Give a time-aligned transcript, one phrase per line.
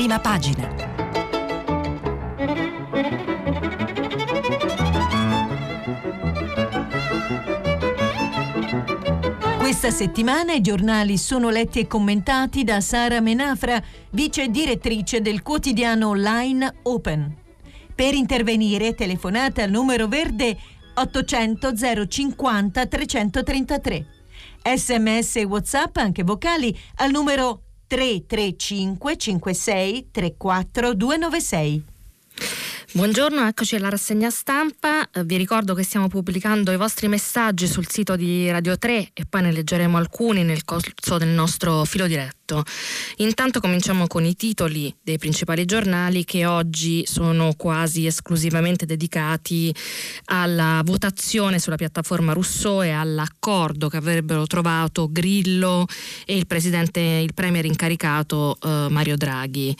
[0.00, 0.66] prima pagina.
[9.58, 13.82] Questa settimana i giornali sono letti e commentati da Sara Menafra,
[14.12, 17.36] vice direttrice del quotidiano online Open.
[17.94, 20.56] Per intervenire telefonate al numero verde
[20.94, 21.74] 800
[22.08, 24.06] 050 333.
[24.62, 31.84] Sms e WhatsApp anche vocali al numero 335 56 34 296.
[32.92, 35.10] Buongiorno, eccoci alla rassegna stampa.
[35.10, 39.26] Eh, vi ricordo che stiamo pubblicando i vostri messaggi sul sito di Radio 3 e
[39.28, 42.64] poi ne leggeremo alcuni nel corso del nostro filo diretto diritto.
[43.18, 49.72] Intanto cominciamo con i titoli dei principali giornali che oggi sono quasi esclusivamente dedicati
[50.26, 55.86] alla votazione sulla piattaforma Rousseau e all'accordo che avrebbero trovato Grillo
[56.24, 59.76] e il presidente, il premier incaricato eh, Mario Draghi.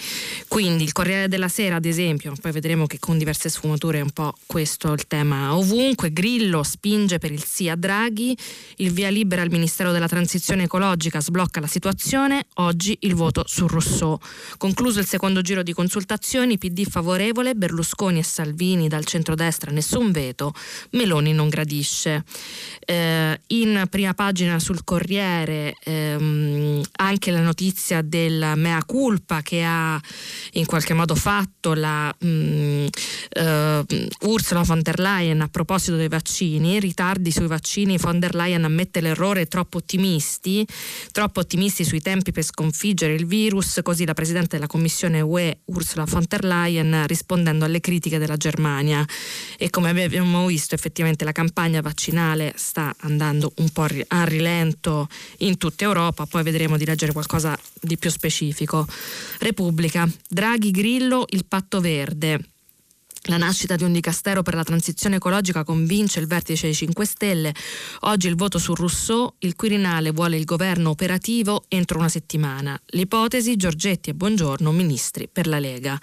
[0.49, 4.11] Quindi il Corriere della Sera, ad esempio, poi vedremo che con diverse sfumature è un
[4.11, 6.13] po' questo il tema ovunque.
[6.13, 8.37] Grillo spinge per il sì a Draghi,
[8.77, 13.67] il via libera al Ministero della Transizione Ecologica sblocca la situazione, oggi il voto su
[13.67, 14.19] Rousseau.
[14.57, 20.53] Concluso il secondo giro di consultazioni, PD favorevole, Berlusconi e Salvini dal centrodestra nessun veto,
[20.91, 22.25] Meloni non gradisce.
[22.85, 30.01] Eh, in prima pagina sul Corriere ehm, anche la notizia del mea culpa che ha
[30.53, 32.87] in qualche modo fatto la mh, mm,
[33.31, 38.65] eh, Ursula von der Leyen a proposito dei vaccini, ritardi sui vaccini, von der Leyen
[38.65, 40.67] ammette l'errore troppo ottimisti,
[41.13, 46.05] troppo ottimisti sui tempi per sconfiggere il virus, così la Presidente della Commissione UE Ursula
[46.05, 49.05] von der Leyen rispondendo alle critiche della Germania
[49.57, 55.57] e come abbiamo visto effettivamente la campagna vaccinale sta andando un po' a rilento in
[55.57, 58.87] tutta Europa, poi vedremo di leggere qualcosa di più specifico.
[59.39, 62.50] Repubblica, Draghi Grillo, il patto verde.
[63.25, 67.55] La nascita di un dicastero per la transizione ecologica convince il vertice dei 5 Stelle.
[68.01, 72.81] Oggi il voto su Rousseau, il Quirinale vuole il governo operativo entro una settimana.
[72.93, 75.99] L'ipotesi Giorgetti e Buongiorno, ministri per la Lega.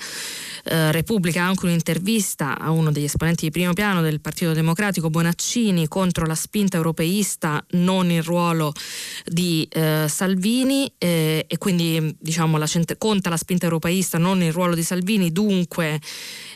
[0.69, 5.87] Eh, Repubblica anche un'intervista a uno degli esponenti di primo piano del Partito Democratico, Bonaccini,
[5.87, 8.73] contro la spinta europeista, non il ruolo
[9.25, 12.67] di eh, Salvini eh, e quindi diciamo la,
[12.97, 16.01] conta la spinta europeista, non il ruolo di Salvini, dunque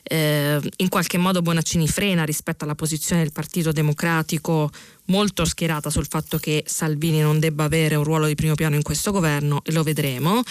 [0.04, 4.70] eh, in qualche modo Bonaccini frena rispetto alla posizione del Partito Democratico
[5.12, 8.82] molto schierata sul fatto che Salvini non debba avere un ruolo di primo piano in
[8.82, 10.42] questo governo e lo vedremo.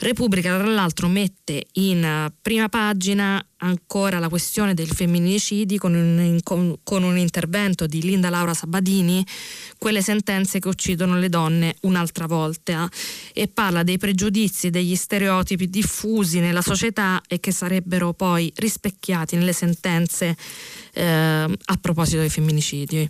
[0.00, 6.38] Repubblica tra l'altro mette in eh, prima pagina ancora la questione del femminicidi con un,
[6.42, 9.24] con, un, intervento di Linda Laura Sabadini,
[9.78, 12.88] quelle sentenze che uccidono le donne un'altra volta
[13.32, 19.54] e parla dei pregiudizi, degli stereotipi diffusi nella società e che sarebbero poi rispecchiati nelle
[19.54, 20.36] sentenze
[20.92, 23.08] eh, a proposito dei femminicidi.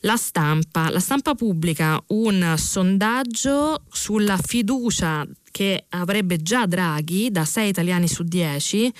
[0.00, 7.70] La stampa, la stampa pubblica un sondaggio sulla fiducia che avrebbe già Draghi da 6
[7.70, 8.92] italiani su 10.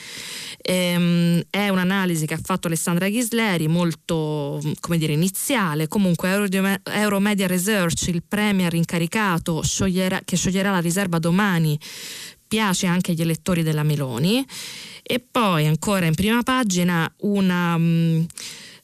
[0.62, 5.86] Ehm, è un'analisi che ha fatto Alessandra Ghisleri, molto come dire, iniziale.
[5.86, 6.30] Comunque
[6.82, 11.78] Euromedia Research, il premier incaricato scioglierà, che scioglierà la riserva domani,
[12.48, 14.42] piace anche agli elettori della Meloni.
[15.02, 17.74] E poi ancora in prima pagina una...
[17.74, 18.26] Um,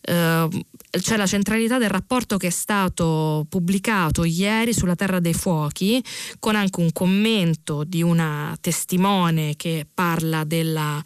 [0.08, 0.60] uh,
[1.00, 6.04] c'è la centralità del rapporto che è stato pubblicato ieri sulla Terra dei Fuochi,
[6.38, 11.02] con anche un commento di una testimone che parla della,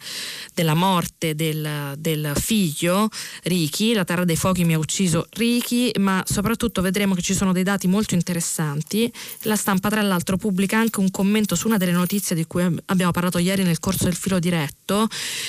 [0.53, 3.07] della morte del, del, figlio
[3.43, 3.93] Ricky.
[3.93, 7.63] La Terra dei Fuochi mi ha ucciso Ricky, ma soprattutto vedremo che ci sono dei
[7.63, 9.09] dati molto interessanti.
[9.43, 13.11] La stampa, tra l'altro, pubblica anche un commento su una delle notizie di cui abbiamo
[13.11, 15.07] parlato ieri nel corso del filo diretto,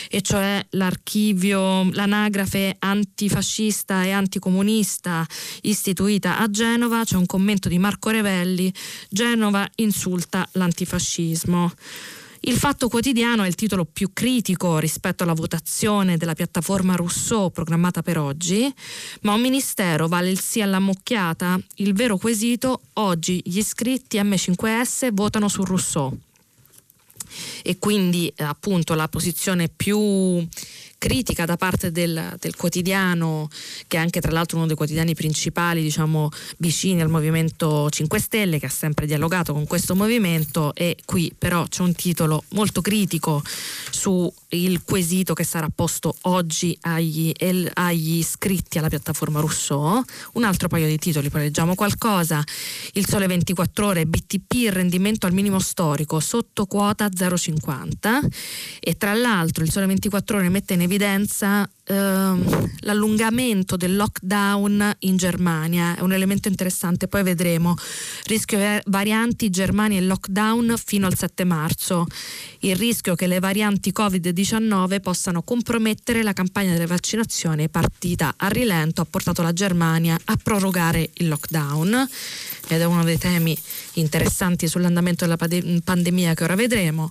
[0.08, 5.26] e cioè l'archivio, l'anagrafe antifascista e antifascista anticomunista
[5.62, 8.72] istituita a Genova, c'è un commento di Marco Revelli,
[9.08, 11.72] Genova insulta l'antifascismo.
[12.40, 18.02] Il Fatto Quotidiano è il titolo più critico rispetto alla votazione della piattaforma Rousseau programmata
[18.02, 18.72] per oggi,
[19.22, 21.58] ma un ministero vale il sì alla mocchiata?
[21.76, 26.16] Il vero quesito, oggi gli iscritti M5S votano su Rousseau.
[27.62, 30.46] E quindi appunto la posizione più
[30.98, 33.48] critica da parte del, del, quotidiano,
[33.86, 36.28] che è anche tra l'altro uno dei quotidiani principali, diciamo,
[36.58, 41.64] vicini al Movimento 5 Stelle, che ha sempre dialogato con questo movimento e qui però
[41.68, 43.42] c'è un titolo molto critico
[43.90, 44.32] sul
[44.84, 47.32] quesito che sarà posto oggi agli,
[47.74, 50.02] agli iscritti alla piattaforma Rousseau.
[50.32, 52.42] Un altro paio di titoli, poi leggiamo qualcosa.
[52.94, 58.26] Il Sole 24 ore, BTP, il rendimento al minimo storico, sotto quota 0,50
[58.80, 65.16] e tra l'altro il Sole 24 ore mette in evidenza ehm, l'allungamento del lockdown in
[65.16, 67.74] Germania, è un elemento interessante, poi vedremo.
[68.24, 72.06] Rischio varianti Germania e lockdown fino al 7 marzo.
[72.60, 79.02] Il rischio che le varianti Covid-19 possano compromettere la campagna delle vaccinazioni partita a rilento
[79.02, 82.08] ha portato la Germania a prorogare il lockdown
[82.68, 83.56] ed è uno dei temi
[83.94, 87.10] interessanti sull'andamento della pandemia che ora vedremo.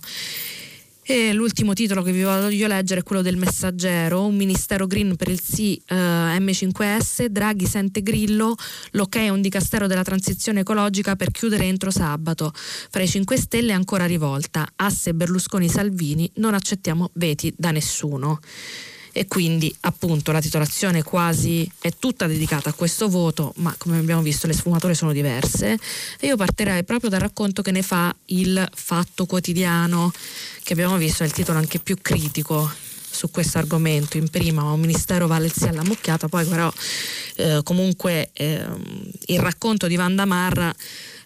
[1.10, 5.30] E l'ultimo titolo che vi voglio leggere è quello del Messaggero, un ministero green per
[5.30, 8.54] il sì eh, M5S, Draghi sente Grillo,
[8.90, 12.52] l'ok è un dicastero della transizione ecologica per chiudere entro sabato.
[12.54, 18.40] Fra i 5 Stelle ancora rivolta, asse Berlusconi-Salvini, non accettiamo veti da nessuno
[19.18, 24.22] e quindi appunto la titolazione quasi è tutta dedicata a questo voto, ma come abbiamo
[24.22, 25.76] visto le sfumature sono diverse
[26.20, 30.12] e io partirei proprio dal racconto che ne fa il Fatto Quotidiano,
[30.62, 32.70] che abbiamo visto è il titolo anche più critico
[33.10, 34.18] su questo argomento.
[34.18, 36.72] In prima un ministero vale sia alla mucchiata, poi però
[37.34, 38.64] eh, comunque eh,
[39.26, 40.72] il racconto di Vanda Marra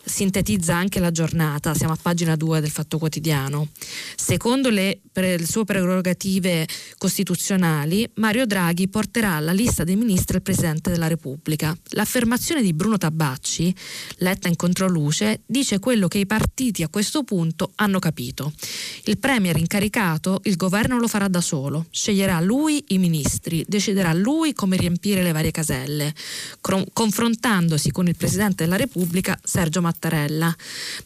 [0.05, 3.69] sintetizza anche la giornata, siamo a pagina 2 del Fatto Quotidiano.
[4.17, 6.67] Secondo le, pre, le, sue prerogative
[6.99, 11.77] costituzionali, Mario Draghi porterà alla lista dei ministri il Presidente della Repubblica.
[11.91, 13.75] L'affermazione di Bruno Tabacci,
[14.19, 18.53] letta in controluce, dice quello che i partiti a questo punto hanno capito.
[19.05, 24.53] Il Premier incaricato, il governo lo farà da solo, sceglierà lui i ministri, deciderà lui
[24.53, 26.15] come riempire le varie caselle,
[26.93, 30.55] confrontandosi con il Presidente della Repubblica, Sergio Mattarella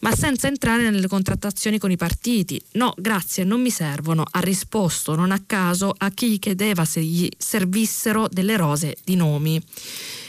[0.00, 2.60] ma senza entrare nelle contrattazioni con i partiti.
[2.72, 7.28] No, grazie, non mi servono, ha risposto non a caso a chi chiedeva se gli
[7.36, 9.62] servissero delle rose di nomi.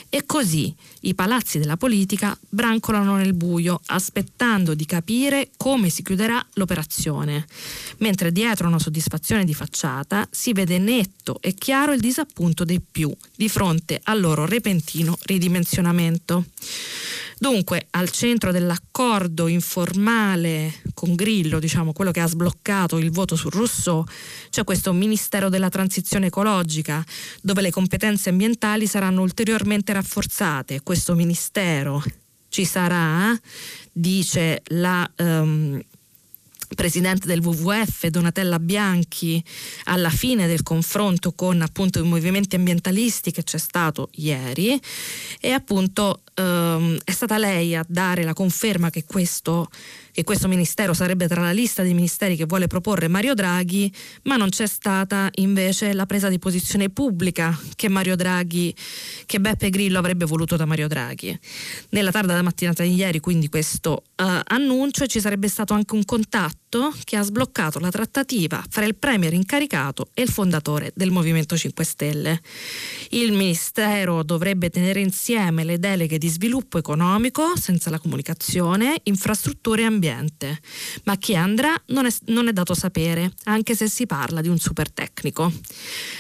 [0.10, 6.44] E così i palazzi della politica brancolano nel buio, aspettando di capire come si chiuderà
[6.54, 7.46] l'operazione,
[7.98, 13.14] mentre dietro una soddisfazione di facciata si vede netto e chiaro il disappunto dei più
[13.36, 16.46] di fronte al loro repentino ridimensionamento.
[17.40, 23.50] Dunque, al centro dell'accordo informale con Grillo, diciamo quello che ha sbloccato il voto su
[23.50, 24.04] Rousseau,
[24.50, 27.06] c'è questo Ministero della Transizione Ecologica,
[27.42, 30.82] dove le competenze ambientali saranno ulteriormente rafforzate.
[30.82, 32.04] Questo Ministero
[32.50, 33.40] ci sarà,
[33.92, 35.80] dice la um,
[36.76, 39.44] presidente del WWF Donatella Bianchi
[39.86, 44.80] alla fine del confronto con appunto i movimenti ambientalisti che c'è stato ieri.
[45.40, 49.70] E appunto ehm, è stata lei a dare la conferma che questo
[50.18, 53.94] che questo ministero sarebbe tra la lista dei ministeri che vuole proporre Mario Draghi,
[54.24, 58.74] ma non c'è stata invece la presa di posizione pubblica che Mario Draghi,
[59.28, 61.40] che Beppe Grillo avrebbe voluto da Mario Draghi.
[61.90, 66.04] Nella tarda mattinata di ieri, quindi questo uh, annuncio e ci sarebbe stato anche un
[66.04, 66.67] contatto
[67.06, 71.86] che ha sbloccato la trattativa fra il premier incaricato e il fondatore del Movimento 5
[71.86, 72.42] Stelle.
[73.12, 79.86] Il ministero dovrebbe tenere insieme le deleghe di sviluppo economico, senza la comunicazione, infrastrutture e
[79.86, 80.60] ambiente,
[81.06, 84.60] ma chi andrà non è, non è dato sapere, anche se si parla di un
[84.60, 85.50] super tecnico.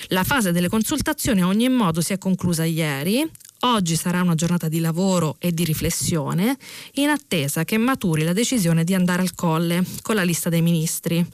[0.07, 3.29] La fase delle consultazioni a ogni modo si è conclusa ieri,
[3.61, 6.55] Oggi sarà una giornata di lavoro e di riflessione
[6.93, 11.25] in attesa che maturi la decisione di andare al colle con la lista dei ministri.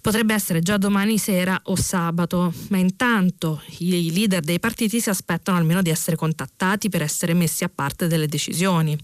[0.00, 5.58] Potrebbe essere già domani sera o sabato, ma intanto i leader dei partiti si aspettano
[5.58, 8.98] almeno di essere contattati per essere messi a parte delle decisioni.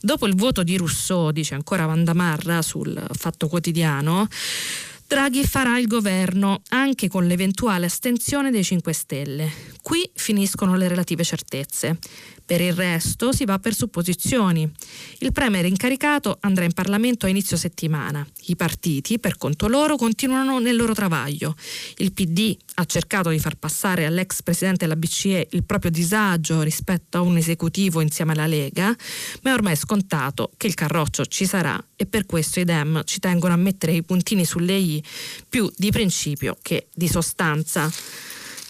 [0.00, 4.26] Dopo il voto di Rousseau, dice ancora Vandamarra sul Fatto Quotidiano,
[5.08, 9.50] Draghi farà il governo anche con l'eventuale astensione dei 5 Stelle.
[9.80, 11.98] Qui finiscono le relative certezze.
[12.46, 14.70] Per il resto si va per supposizioni.
[15.18, 18.24] Il Premier incaricato andrà in Parlamento a inizio settimana.
[18.46, 21.56] I partiti, per conto loro, continuano nel loro travaglio.
[21.96, 27.18] Il PD ha cercato di far passare all'ex presidente della BCE il proprio disagio rispetto
[27.18, 28.94] a un esecutivo insieme alla Lega,
[29.42, 33.18] ma è ormai scontato che il carroccio ci sarà e per questo i Dem ci
[33.18, 35.02] tengono a mettere i puntini sulle i
[35.48, 37.90] più di principio che di sostanza.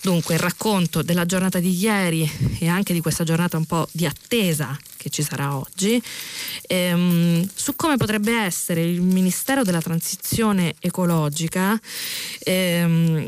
[0.03, 4.07] Dunque il racconto della giornata di ieri e anche di questa giornata un po' di
[4.07, 6.03] attesa che ci sarà oggi,
[6.62, 11.79] ehm, su come potrebbe essere il Ministero della Transizione Ecologica
[12.41, 13.26] ehm,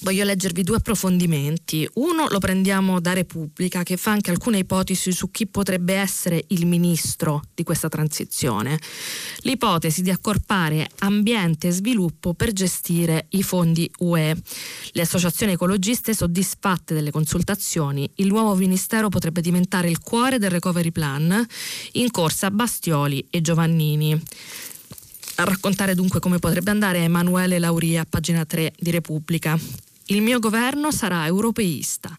[0.00, 1.88] voglio leggervi due approfondimenti.
[1.94, 6.66] Uno lo prendiamo da Repubblica che fa anche alcune ipotesi su chi potrebbe essere il
[6.66, 8.78] ministro di questa transizione.
[9.38, 14.36] L'ipotesi di accorpare ambiente e sviluppo per gestire i fondi UE.
[14.92, 20.90] Le associazioni ecologiste soddisfatte delle consultazioni, il nuovo ministero potrebbe diventare il cuore del recovery
[20.90, 21.46] plan
[21.92, 24.22] in corsa Bastioli e Giovannini.
[25.36, 29.58] A raccontare dunque come potrebbe andare Emanuele Lauria, pagina 3 di Repubblica.
[30.08, 32.14] Il mio governo sarà europeista,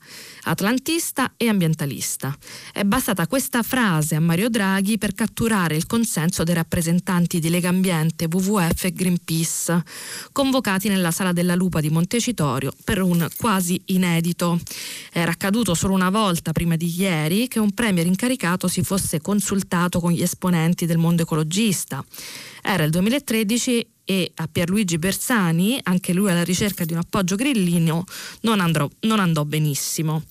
[0.46, 2.36] atlantista e ambientalista.
[2.74, 7.70] È bastata questa frase a Mario Draghi per catturare il consenso dei rappresentanti di Lega
[7.70, 9.84] Ambiente, WWF e Greenpeace,
[10.32, 14.60] convocati nella sala della Lupa di Montecitorio per un quasi inedito.
[15.12, 20.00] Era accaduto solo una volta prima di ieri che un premier incaricato si fosse consultato
[20.00, 22.04] con gli esponenti del mondo ecologista.
[22.64, 28.06] Era il 2013 e a Pierluigi Bersani, anche lui alla ricerca di un appoggio grillino,
[28.42, 30.24] non, andrò, non andò benissimo.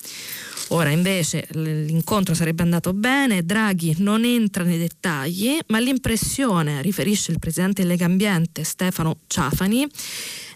[0.68, 7.38] Ora invece l'incontro sarebbe andato bene, Draghi non entra nei dettagli, ma l'impressione, riferisce il
[7.38, 9.86] presidente Lega Ambiente Stefano Ciafani,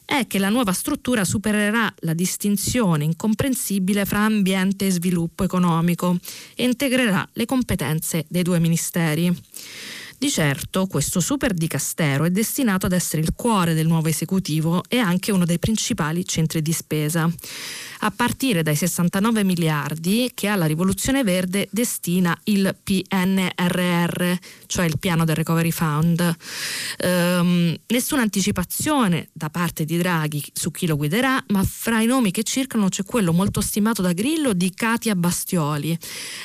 [0.07, 6.17] è che la nuova struttura supererà la distinzione incomprensibile fra ambiente e sviluppo economico
[6.55, 9.31] e integrerà le competenze dei due ministeri.
[10.21, 14.99] Di certo questo super dicastero è destinato ad essere il cuore del nuovo esecutivo e
[14.99, 17.33] anche uno dei principali centri di spesa
[18.01, 24.33] a partire dai 69 miliardi che alla rivoluzione verde destina il PNRR,
[24.67, 26.37] cioè il piano del Recovery Fund.
[26.99, 32.33] Ehm, nessuna anticipazione da parte di Draghi su chi lo guiderà, ma fra i nomi
[32.33, 35.97] che circolano c'è quello molto stimato da Grillo di Katia Bastioli,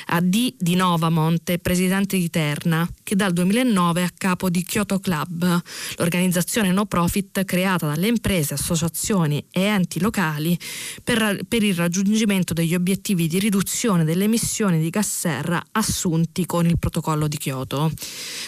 [0.06, 4.98] a D di Novamonte, presidente di Terna, che dal 2009 è a capo di Kyoto
[4.98, 5.62] Club,
[5.96, 10.58] l'organizzazione no profit creata dalle imprese, associazioni e enti locali
[11.02, 16.66] per per il raggiungimento degli obiettivi di riduzione delle emissioni di gas serra assunti con
[16.66, 17.90] il protocollo di Kyoto.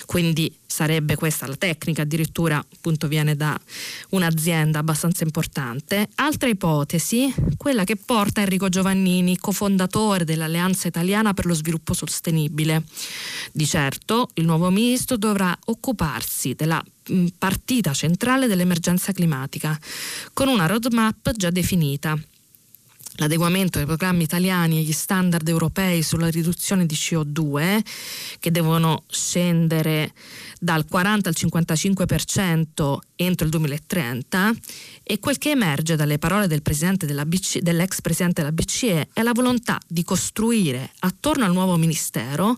[0.05, 3.59] Quindi sarebbe questa la tecnica, addirittura appunto viene da
[4.11, 6.09] un'azienda abbastanza importante.
[6.17, 12.85] Altra ipotesi, quella che porta Enrico Giovannini, cofondatore dell'Alleanza Italiana per lo Sviluppo Sostenibile.
[13.53, 14.67] Di certo il nuovo
[15.07, 16.83] ministro dovrà occuparsi della
[17.39, 19.79] partita centrale dell'emergenza climatica,
[20.33, 22.19] con una roadmap già definita
[23.17, 27.81] l'adeguamento dei programmi italiani agli standard europei sulla riduzione di CO2
[28.39, 30.13] che devono scendere
[30.59, 34.53] dal 40 al 55% entro il 2030
[35.03, 39.23] e quel che emerge dalle parole del presidente della BCE, dell'ex presidente della BCE è
[39.23, 42.57] la volontà di costruire attorno al nuovo ministero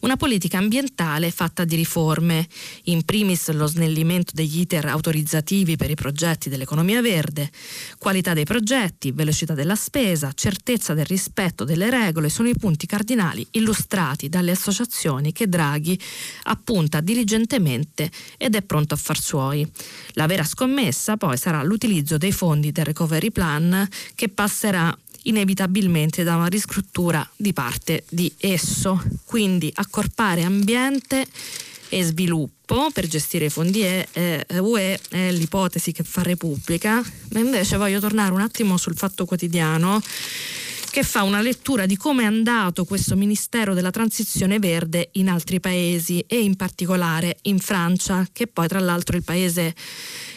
[0.00, 2.46] una politica ambientale fatta di riforme,
[2.84, 7.50] in primis lo snellimento degli iter autorizzativi per i progetti dell'economia verde,
[7.98, 9.97] qualità dei progetti, velocità della spesa,
[10.32, 15.98] certezza del rispetto delle regole sono i punti cardinali illustrati dalle associazioni che Draghi
[16.44, 19.68] appunta diligentemente ed è pronto a far suoi.
[20.12, 26.36] La vera scommessa poi sarà l'utilizzo dei fondi del recovery plan che passerà inevitabilmente da
[26.36, 31.26] una riscrittura di parte di esso, quindi accorpare ambiente
[31.88, 38.00] e sviluppo per gestire i fondi UE è l'ipotesi che fa Repubblica, ma invece voglio
[38.00, 40.00] tornare un attimo sul fatto quotidiano
[40.90, 45.60] che fa una lettura di come è andato questo Ministero della Transizione Verde in altri
[45.60, 49.74] paesi e in particolare in Francia, che poi tra l'altro è il paese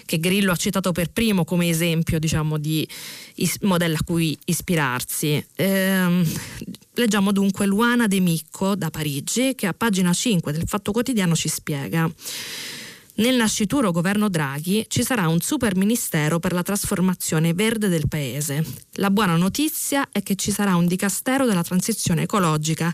[0.06, 2.88] che Grillo ha citato per primo come esempio diciamo, di
[3.36, 5.44] is- modello a cui ispirarsi.
[5.56, 6.30] Ehm,
[6.94, 11.48] leggiamo dunque Luana De Micco da Parigi che a pagina 5 del Fatto Quotidiano ci
[11.48, 12.10] spiega.
[13.16, 18.66] Nel nascituro governo Draghi ci sarà un super ministero per la trasformazione verde del paese.
[18.94, 22.92] La buona notizia è che ci sarà un dicastero della transizione ecologica.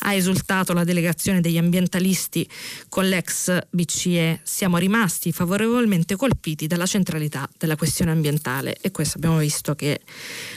[0.00, 2.48] Ha esultato la delegazione degli ambientalisti
[2.88, 4.40] con l'ex BCE.
[4.42, 10.00] Siamo rimasti favorevolmente colpiti dalla centralità della questione ambientale e questo abbiamo visto che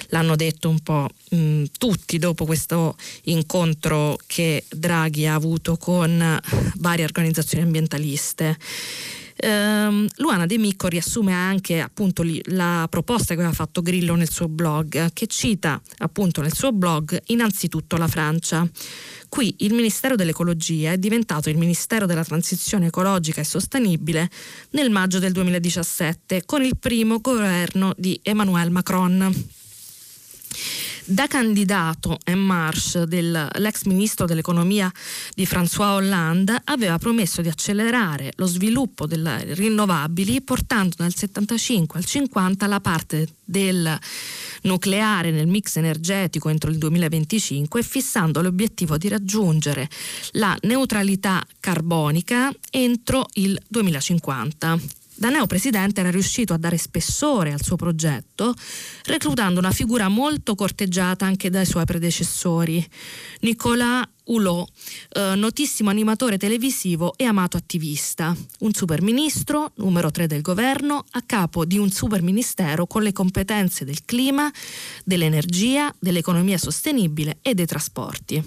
[0.10, 6.40] l'hanno detto un po' mh, tutti dopo questo incontro che Draghi ha avuto con
[6.76, 8.58] varie organizzazioni ambientaliste.
[9.44, 14.30] Um, Luana De Micco riassume anche appunto li, la proposta che aveva fatto Grillo nel
[14.30, 18.70] suo blog, che cita appunto nel suo blog innanzitutto la Francia.
[19.30, 24.30] Qui il Ministero dell'Ecologia è diventato il Ministero della Transizione Ecologica e Sostenibile
[24.72, 29.34] nel maggio del 2017 con il primo governo di Emmanuel Macron.
[31.06, 34.92] Da candidato en marche dell'ex ministro dell'economia
[35.34, 42.06] di François Hollande aveva promesso di accelerare lo sviluppo delle rinnovabili portando dal 75 al
[42.06, 43.98] 50 la parte del
[44.62, 49.90] nucleare nel mix energetico entro il 2025 e fissando l'obiettivo di raggiungere
[50.34, 55.01] la neutralità carbonica entro il 2050.
[55.22, 58.56] Da neopresidente era riuscito a dare spessore al suo progetto,
[59.04, 62.84] reclutando una figura molto corteggiata anche dai suoi predecessori,
[63.42, 64.72] Nicolas Hulot,
[65.10, 71.66] eh, notissimo animatore televisivo e amato attivista, un superministro, numero 3 del governo, a capo
[71.66, 74.52] di un superministero con le competenze del clima,
[75.04, 78.44] dell'energia, dell'economia sostenibile e dei trasporti.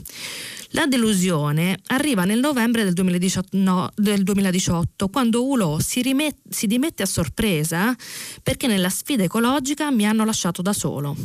[0.75, 6.67] La delusione arriva nel novembre del 2018, no, del 2018 quando Hulot si, rimet, si
[6.67, 7.95] dimette a sorpresa
[8.43, 11.17] perché nella sfida ecologica mi hanno lasciato da solo.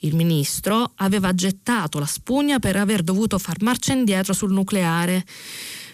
[0.00, 5.24] Il ministro aveva gettato la spugna per aver dovuto far marcia indietro sul nucleare,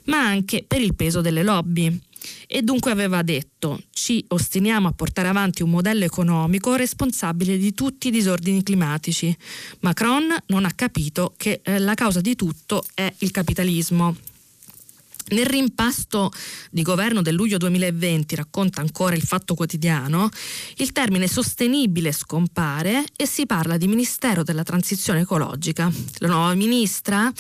[0.07, 2.01] ma anche per il peso delle lobby
[2.47, 8.09] e dunque aveva detto ci ostiniamo a portare avanti un modello economico responsabile di tutti
[8.09, 9.37] i disordini climatici.
[9.81, 14.15] Macron non ha capito che eh, la causa di tutto è il capitalismo.
[15.29, 16.31] Nel rimpasto
[16.71, 20.29] di governo del luglio 2020, racconta ancora il Fatto Quotidiano,
[20.77, 25.91] il termine sostenibile scompare e si parla di Ministero della Transizione Ecologica.
[26.19, 27.33] La nuova ministra,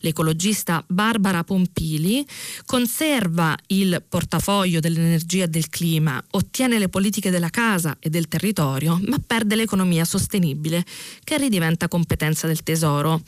[0.00, 2.26] l'ecologista Barbara Pompili,
[2.66, 9.00] conserva il portafoglio dell'energia e del clima, ottiene le politiche della casa e del territorio,
[9.06, 10.84] ma perde l'economia sostenibile,
[11.24, 13.22] che ridiventa competenza del Tesoro.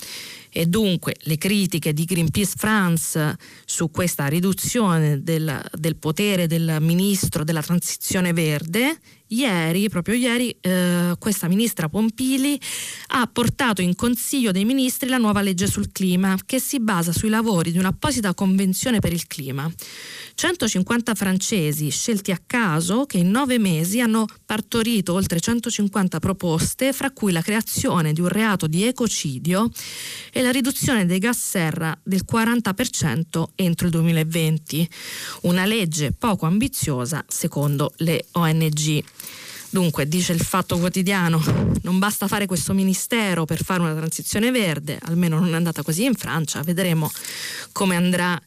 [0.54, 7.44] E dunque le critiche di Greenpeace France su questa riduzione del, del potere del ministro
[7.44, 8.99] della transizione verde
[9.33, 12.61] ieri, proprio ieri, eh, questa ministra Pompili
[13.09, 17.29] ha portato in Consiglio dei Ministri la nuova legge sul clima che si basa sui
[17.29, 19.71] lavori di un'apposita convenzione per il clima.
[20.35, 27.11] 150 francesi scelti a caso che in nove mesi hanno partorito oltre 150 proposte, fra
[27.11, 29.71] cui la creazione di un reato di ecocidio
[30.33, 34.89] e la riduzione dei gas serra del 40% entro il 2020.
[35.43, 39.05] Una legge poco ambiziosa secondo le ONG.
[39.73, 41.43] Dunque, dice il Fatto Quotidiano,
[41.81, 46.05] non basta fare questo ministero per fare una transizione verde, almeno non è andata così
[46.05, 47.11] in Francia, vedremo
[47.73, 48.38] come andrà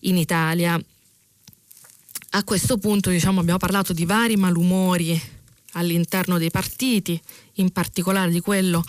[0.00, 0.82] in Italia.
[2.30, 5.20] A questo punto diciamo, abbiamo parlato di vari malumori
[5.72, 7.20] all'interno dei partiti,
[7.56, 8.82] in particolare di quello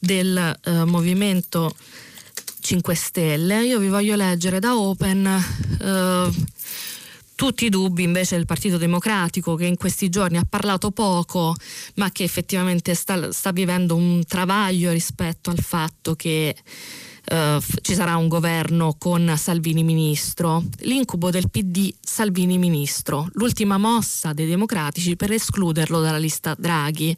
[0.00, 1.76] del eh, movimento
[2.58, 3.64] 5 Stelle.
[3.64, 5.26] Io vi voglio leggere da Open
[5.80, 6.30] eh,
[7.40, 11.54] tutti i dubbi invece del Partito Democratico che in questi giorni ha parlato poco
[11.94, 16.54] ma che effettivamente sta, sta vivendo un travaglio rispetto al fatto che
[17.30, 20.64] Uh, ci sarà un governo con Salvini ministro.
[20.80, 27.16] L'incubo del PD Salvini ministro, l'ultima mossa dei democratici per escluderlo dalla lista Draghi.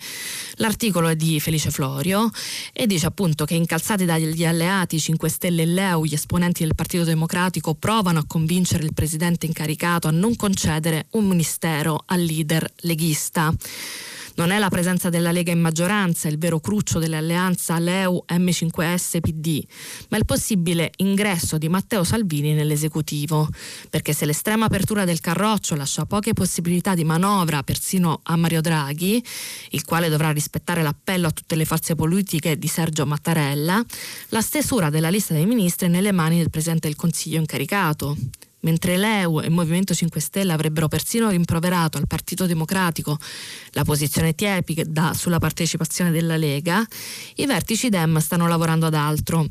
[0.57, 2.31] L'articolo è di Felice Florio
[2.75, 7.05] e dice appunto che incalzati dagli alleati 5 Stelle e Leu, gli esponenti del Partito
[7.05, 13.51] Democratico provano a convincere il presidente incaricato a non concedere un ministero al leader leghista.
[14.35, 19.63] Non è la presenza della Lega in maggioranza il vero cruccio dell'alleanza Leu M5S PD,
[20.09, 23.49] ma il possibile ingresso di Matteo Salvini nell'esecutivo.
[23.91, 29.23] Perché se l'estrema apertura del Carroccio lascia poche possibilità di manovra persino a Mario Draghi,
[29.71, 33.85] il quale dovrà rispettare l'appello a tutte le forze politiche di Sergio Mattarella,
[34.29, 38.17] la stesura della lista dei ministri è nelle mani del Presidente del Consiglio incaricato
[38.63, 43.19] mentre l'EU e il Movimento 5 Stelle avrebbero persino rimproverato al Partito Democratico
[43.71, 46.85] la posizione tiepida sulla partecipazione della Lega,
[47.37, 49.49] i vertici Dem stanno lavorando ad altro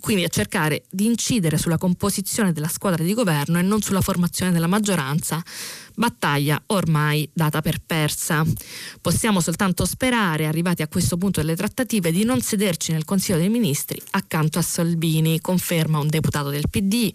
[0.00, 4.52] quindi a cercare di incidere sulla composizione della squadra di governo e non sulla formazione
[4.52, 5.42] della maggioranza,
[5.96, 8.44] battaglia ormai data per persa.
[9.00, 13.48] Possiamo soltanto sperare, arrivati a questo punto delle trattative, di non sederci nel Consiglio dei
[13.48, 17.12] Ministri accanto a Salvini, conferma un deputato del PD.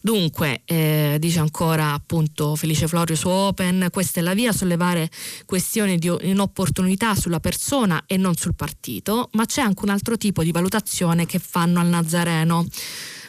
[0.00, 5.10] Dunque, eh, dice ancora appunto Felice Florio su Open, questa è la via a sollevare
[5.44, 10.42] questioni di inopportunità sulla persona e non sul partito, ma c'è anche un altro tipo
[10.42, 12.66] di valutazione che fanno al Nazareno.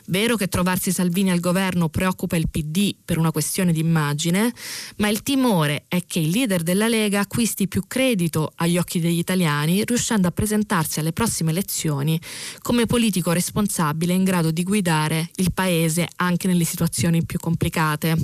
[0.09, 4.51] Vero che trovarsi Salvini al governo preoccupa il PD per una questione di immagine,
[4.97, 9.19] ma il timore è che il leader della Lega acquisti più credito agli occhi degli
[9.19, 12.19] italiani, riuscendo a presentarsi alle prossime elezioni
[12.63, 18.17] come politico responsabile in grado di guidare il paese anche nelle situazioni più complicate.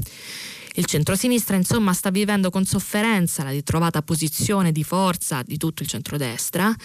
[0.78, 5.88] Il centrosinistra insomma sta vivendo con sofferenza la ritrovata posizione di forza di tutto il
[5.88, 6.76] centrodestra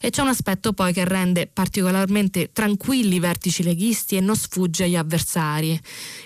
[0.00, 4.84] e c'è un aspetto poi che rende particolarmente tranquilli i vertici leghisti e non sfugge
[4.84, 5.80] agli avversari.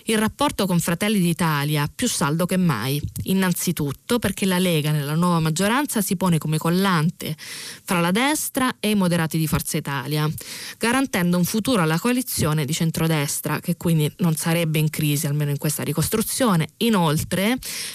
[0.06, 5.38] Il rapporto con Fratelli d'Italia più saldo che mai, innanzitutto perché la Lega nella nuova
[5.38, 10.28] maggioranza si pone come collante fra la destra e i moderati di Forza Italia,
[10.76, 15.58] garantendo un futuro alla coalizione di centrodestra che quindi non sarebbe in crisi almeno in
[15.58, 16.70] questa ricostruzione.
[16.78, 17.11] Inoltre,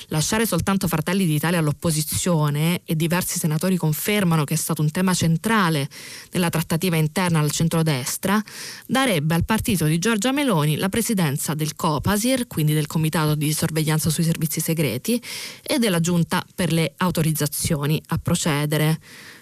[0.07, 5.89] lasciare soltanto Fratelli d'Italia all'opposizione e diversi senatori confermano che è stato un tema centrale
[6.31, 8.41] nella trattativa interna al centrodestra,
[8.85, 14.09] darebbe al partito di Giorgia Meloni la presidenza del Copasir, quindi del Comitato di sorveglianza
[14.09, 15.21] sui servizi segreti,
[15.61, 18.99] e della Giunta per le autorizzazioni a procedere.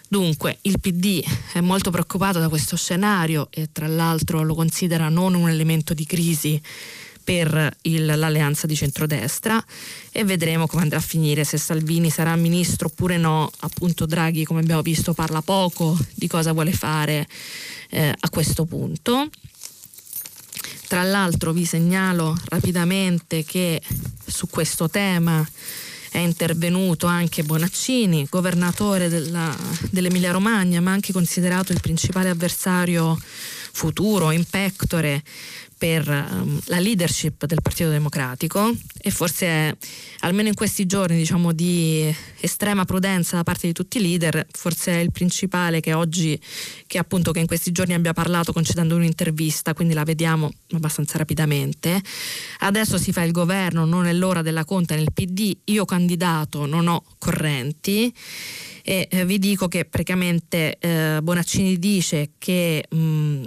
[0.08, 5.34] Dunque il PD è molto preoccupato da questo scenario e tra l'altro lo considera non
[5.34, 6.60] un elemento di crisi
[7.26, 9.62] per il, l'alleanza di centrodestra
[10.12, 13.50] e vedremo come andrà a finire se Salvini sarà ministro oppure no.
[13.60, 17.26] Appunto Draghi, come abbiamo visto, parla poco di cosa vuole fare
[17.90, 19.28] eh, a questo punto.
[20.86, 23.82] Tra l'altro vi segnalo rapidamente che
[24.24, 25.44] su questo tema
[26.12, 29.54] è intervenuto anche Bonaccini, governatore della,
[29.90, 33.18] dell'Emilia Romagna, ma anche considerato il principale avversario
[33.72, 35.22] futuro, in pectore
[35.78, 39.76] per um, la leadership del Partito Democratico e forse
[40.20, 44.92] almeno in questi giorni diciamo, di estrema prudenza da parte di tutti i leader, forse
[44.92, 46.40] è il principale che oggi,
[46.86, 52.00] che appunto che in questi giorni abbia parlato concedendo un'intervista, quindi la vediamo abbastanza rapidamente.
[52.60, 56.88] Adesso si fa il governo, non è l'ora della conta nel PD, io candidato non
[56.88, 58.12] ho correnti
[58.82, 63.46] e eh, vi dico che praticamente eh, Bonaccini dice che mh,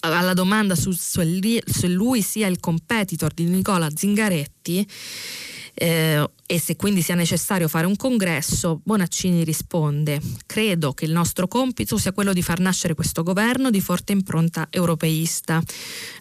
[0.00, 4.86] alla domanda su se lui sia il competitor di Nicola Zingaretti
[5.80, 11.46] eh, e se quindi sia necessario fare un congresso, Bonaccini risponde: Credo che il nostro
[11.46, 15.62] compito sia quello di far nascere questo governo di forte impronta europeista,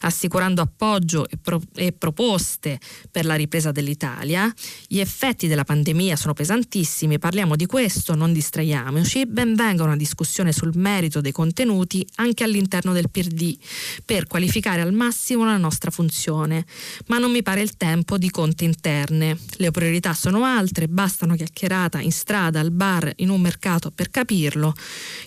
[0.02, 2.78] assicurando appoggio e, pro- e proposte
[3.10, 4.54] per la ripresa dell'Italia.
[4.86, 9.26] Gli effetti della pandemia sono pesantissimi, parliamo di questo, non distraiamoci.
[9.26, 13.58] Ben venga una discussione sul merito dei contenuti anche all'interno del PD
[14.06, 16.65] per qualificare al massimo la nostra funzione.
[17.08, 19.46] Ma non mi pare il tempo di conte interne.
[19.57, 24.10] Le priorità sono altre, basta una chiacchierata in strada, al bar, in un mercato per
[24.10, 24.75] capirlo.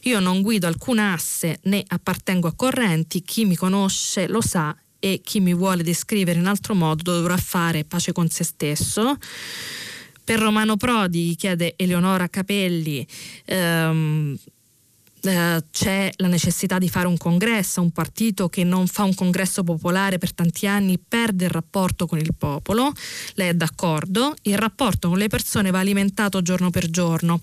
[0.03, 5.21] Io non guido alcun asse né appartengo a correnti, chi mi conosce lo sa e
[5.25, 9.17] chi mi vuole descrivere in altro modo dovrà fare pace con se stesso.
[10.23, 13.05] Per Romano Prodi, chiede Eleonora Capelli,
[13.47, 14.39] ehm,
[15.23, 19.63] eh, c'è la necessità di fare un congresso, un partito che non fa un congresso
[19.63, 22.93] popolare per tanti anni perde il rapporto con il popolo,
[23.35, 27.41] lei è d'accordo, il rapporto con le persone va alimentato giorno per giorno,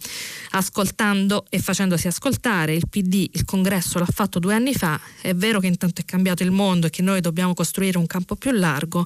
[0.52, 5.60] ascoltando e facendosi ascoltare, il PD il congresso l'ha fatto due anni fa, è vero
[5.60, 9.06] che intanto è cambiato il mondo e che noi dobbiamo costruire un campo più largo,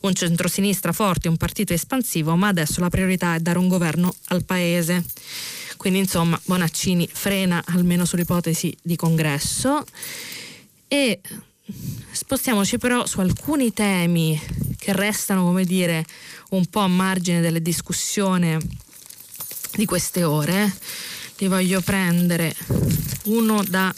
[0.00, 4.44] un centrosinistra forte, un partito espansivo, ma adesso la priorità è dare un governo al
[4.44, 5.04] Paese.
[5.80, 9.82] Quindi insomma Bonaccini frena almeno sull'ipotesi di congresso
[10.86, 11.20] e
[12.12, 14.38] spostiamoci però su alcuni temi
[14.76, 16.04] che restano come dire
[16.50, 18.58] un po' a margine delle discussioni
[19.72, 20.70] di queste ore.
[21.38, 22.54] Li voglio prendere
[23.24, 23.90] uno da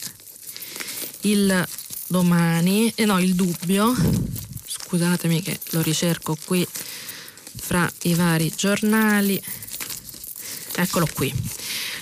[1.23, 1.69] il
[2.07, 3.93] domani, eh no, il dubbio.
[4.65, 6.65] Scusatemi che lo ricerco qui
[7.57, 9.43] fra i vari giornali.
[10.75, 11.33] Eccolo qui.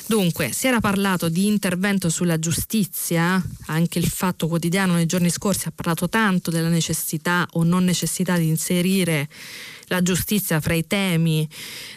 [0.07, 5.69] Dunque, si era parlato di intervento sulla giustizia, anche il Fatto Quotidiano nei giorni scorsi
[5.69, 9.29] ha parlato tanto della necessità o non necessità di inserire
[9.87, 11.49] la giustizia fra i temi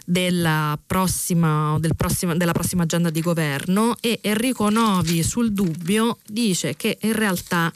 [0.05, 6.75] della prossima, del prossima, della prossima agenda di governo e Enrico Novi sul dubbio dice
[6.75, 7.73] che in realtà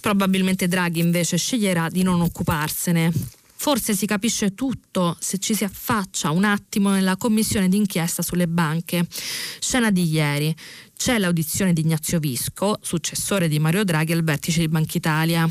[0.00, 6.32] probabilmente Draghi invece sceglierà di non occuparsene Forse si capisce tutto se ci si affaccia
[6.32, 9.06] un attimo nella commissione d'inchiesta sulle banche.
[9.60, 10.52] Scena di ieri.
[10.96, 15.48] C'è l'audizione di Ignazio Visco, successore di Mario Draghi al vertice di Banca Italia.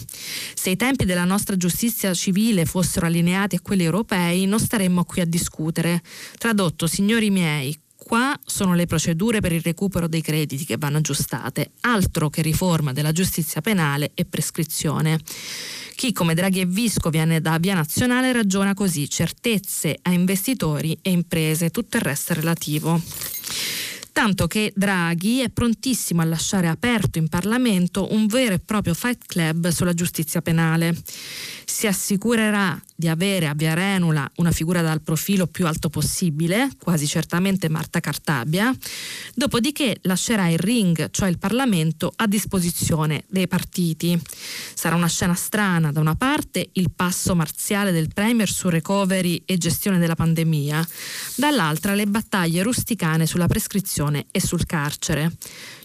[0.53, 5.21] Se i tempi della nostra giustizia civile fossero allineati a quelli europei, non staremmo qui
[5.21, 6.01] a discutere.
[6.37, 7.77] Tradotto, signori miei,
[8.11, 12.91] qua sono le procedure per il recupero dei crediti che vanno aggiustate, altro che riforma
[12.91, 15.17] della giustizia penale e prescrizione.
[15.95, 21.09] Chi come Draghi e Visco viene da Via Nazionale ragiona così, certezze a investitori e
[21.09, 23.01] imprese, tutto il resto è relativo
[24.11, 29.25] tanto che Draghi è prontissimo a lasciare aperto in Parlamento un vero e proprio fight
[29.25, 30.95] club sulla giustizia penale.
[31.65, 37.07] Si assicurerà di avere a Via Renula una figura dal profilo più alto possibile, quasi
[37.07, 38.71] certamente Marta Cartabia,
[39.33, 44.19] dopodiché lascerà il ring, cioè il Parlamento, a disposizione dei partiti.
[44.75, 49.57] Sarà una scena strana, da una parte il passo marziale del Premier su recovery e
[49.57, 50.87] gestione della pandemia,
[51.35, 55.31] dall'altra le battaglie rusticane sulla prescrizione e sul carcere.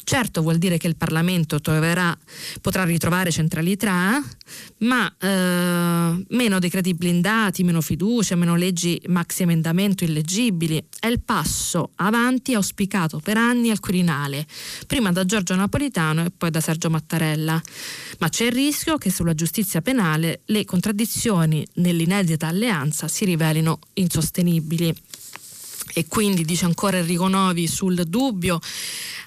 [0.08, 2.16] Certo vuol dire che il Parlamento troverà,
[2.60, 4.22] potrà ritrovare centralità,
[4.78, 10.80] ma eh, meno decreti blindati, meno fiducia, meno leggi maxi emendamento illeggibili.
[11.00, 14.46] È il passo avanti auspicato per anni al Quirinale,
[14.86, 17.60] prima da Giorgio Napolitano e poi da Sergio Mattarella.
[18.20, 24.94] Ma c'è il rischio che sulla giustizia penale le contraddizioni nell'inedita alleanza si rivelino insostenibili
[25.94, 28.58] e quindi dice ancora Enrico Novi sul dubbio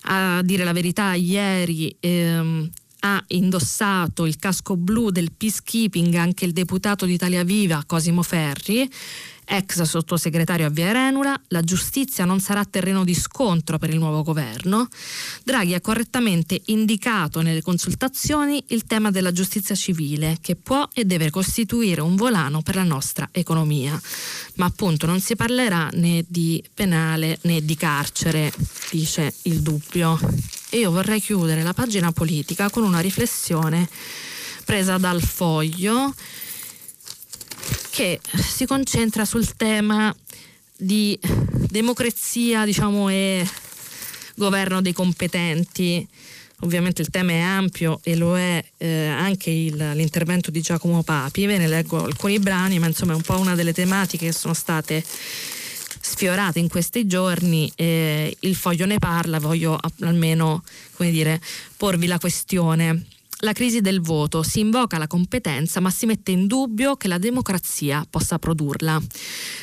[0.03, 2.69] a dire la verità ieri ehm,
[3.01, 8.89] ha indossato il casco blu del peacekeeping anche il deputato di Italia Viva Cosimo Ferri
[9.49, 14.21] ex sottosegretario a Via Renula, la giustizia non sarà terreno di scontro per il nuovo
[14.21, 14.87] governo.
[15.43, 21.31] Draghi ha correttamente indicato nelle consultazioni il tema della giustizia civile, che può e deve
[21.31, 23.99] costituire un volano per la nostra economia.
[24.55, 28.53] Ma appunto non si parlerà né di penale né di carcere,
[28.91, 30.19] dice il dubbio.
[30.69, 33.89] E io vorrei chiudere la pagina politica con una riflessione
[34.63, 36.13] presa dal foglio
[37.91, 40.15] che si concentra sul tema
[40.75, 41.19] di
[41.69, 43.47] democrazia diciamo, e
[44.35, 46.07] governo dei competenti.
[46.61, 51.45] Ovviamente il tema è ampio e lo è eh, anche il, l'intervento di Giacomo Papi,
[51.45, 54.53] ve ne leggo alcuni brani, ma insomma è un po' una delle tematiche che sono
[54.53, 55.01] state
[56.01, 57.71] sfiorate in questi giorni.
[57.75, 60.63] Eh, il foglio ne parla, voglio almeno
[60.97, 61.41] dire,
[61.77, 63.05] porvi la questione
[63.41, 67.17] la crisi del voto, si invoca la competenza ma si mette in dubbio che la
[67.17, 69.01] democrazia possa produrla.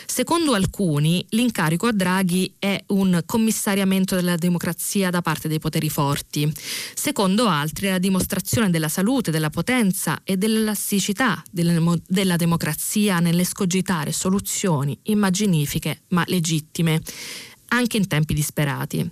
[0.06, 6.50] Secondo alcuni l'incarico a Draghi è un commissariamento della democrazia da parte dei poteri forti.
[6.94, 14.98] Secondo altri è la dimostrazione della salute, della potenza e dell'elasticità della democrazia nell'escogitare soluzioni
[15.04, 17.02] immaginifiche ma legittime
[17.68, 19.08] anche in tempi disperati.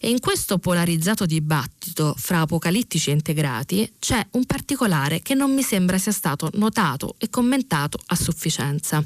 [0.00, 5.62] E in questo polarizzato dibattito fra apocalittici e integrati c'è un particolare che non mi
[5.62, 9.04] sembra sia stato notato e commentato a sufficienza.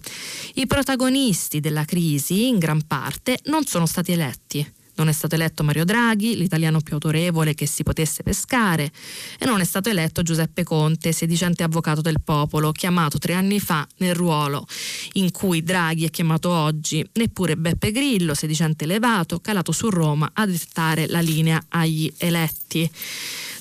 [0.55, 4.85] I protagonisti della crisi, in gran parte, non sono stati eletti.
[4.97, 8.91] Non è stato eletto Mario Draghi, l'italiano più autorevole che si potesse pescare,
[9.39, 13.87] e non è stato eletto Giuseppe Conte, sedicente avvocato del popolo, chiamato tre anni fa
[13.99, 14.67] nel ruolo
[15.13, 20.47] in cui Draghi è chiamato oggi, neppure Beppe Grillo, sedicente elevato, calato su Roma a
[20.47, 22.91] dettare la linea agli eletti.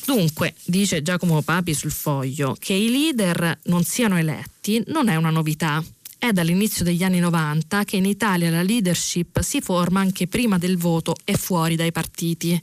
[0.05, 5.31] Dunque, dice Giacomo Papi sul foglio, che i leader non siano eletti non è una
[5.31, 5.83] novità.
[6.17, 10.77] È dall'inizio degli anni 90 che in Italia la leadership si forma anche prima del
[10.77, 12.59] voto e fuori dai partiti.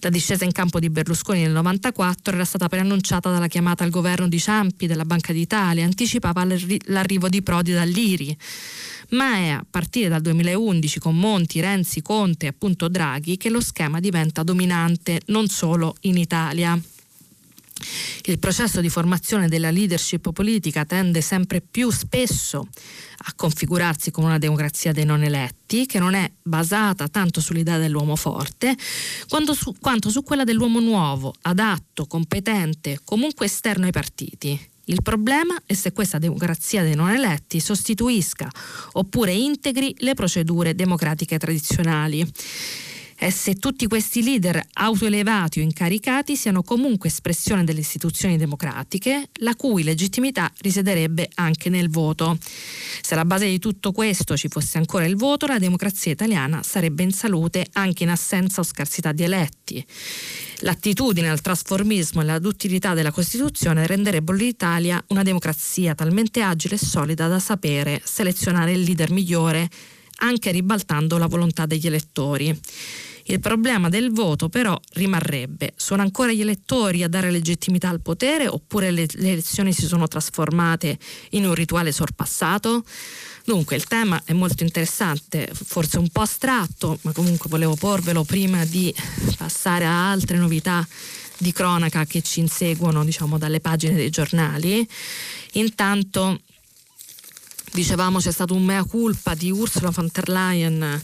[0.00, 4.28] La discesa in campo di Berlusconi nel 94 era stata preannunciata dalla chiamata al governo
[4.28, 6.46] di Ciampi della Banca d'Italia, anticipava
[6.86, 8.34] l'arrivo di Prodi dall'Iri.
[9.10, 13.60] Ma è a partire dal 2011 con Monti, Renzi, Conte e appunto Draghi che lo
[13.60, 16.80] schema diventa dominante non solo in Italia.
[18.24, 22.66] Il processo di formazione della leadership politica tende sempre più spesso
[23.20, 28.16] a configurarsi come una democrazia dei non eletti, che non è basata tanto sull'idea dell'uomo
[28.16, 28.76] forte,
[29.28, 34.58] quanto su, quanto su quella dell'uomo nuovo, adatto, competente, comunque esterno ai partiti.
[34.88, 38.48] Il problema è se questa democrazia dei non eletti sostituisca
[38.92, 42.26] oppure integri le procedure democratiche tradizionali
[43.20, 49.56] è se tutti questi leader autoelevati o incaricati siano comunque espressione delle istituzioni democratiche, la
[49.56, 52.38] cui legittimità risiederebbe anche nel voto.
[53.00, 57.02] Se alla base di tutto questo ci fosse ancora il voto, la democrazia italiana sarebbe
[57.02, 59.84] in salute anche in assenza o scarsità di eletti.
[60.58, 66.78] L'attitudine al trasformismo e la duttilità della Costituzione renderebbero l'Italia una democrazia talmente agile e
[66.78, 69.68] solida da sapere selezionare il leader migliore
[70.20, 72.58] anche ribaltando la volontà degli elettori.
[73.30, 75.74] Il problema del voto però rimarrebbe.
[75.76, 80.08] Sono ancora gli elettori a dare legittimità al potere oppure le, le elezioni si sono
[80.08, 80.98] trasformate
[81.30, 82.84] in un rituale sorpassato?
[83.44, 88.64] Dunque il tema è molto interessante, forse un po' astratto, ma comunque volevo porvelo prima
[88.64, 88.94] di
[89.36, 90.86] passare a altre novità
[91.36, 94.88] di cronaca che ci inseguono diciamo, dalle pagine dei giornali.
[95.52, 96.40] Intanto
[97.72, 101.00] dicevamo c'è stato un mea culpa di Ursula von der Leyen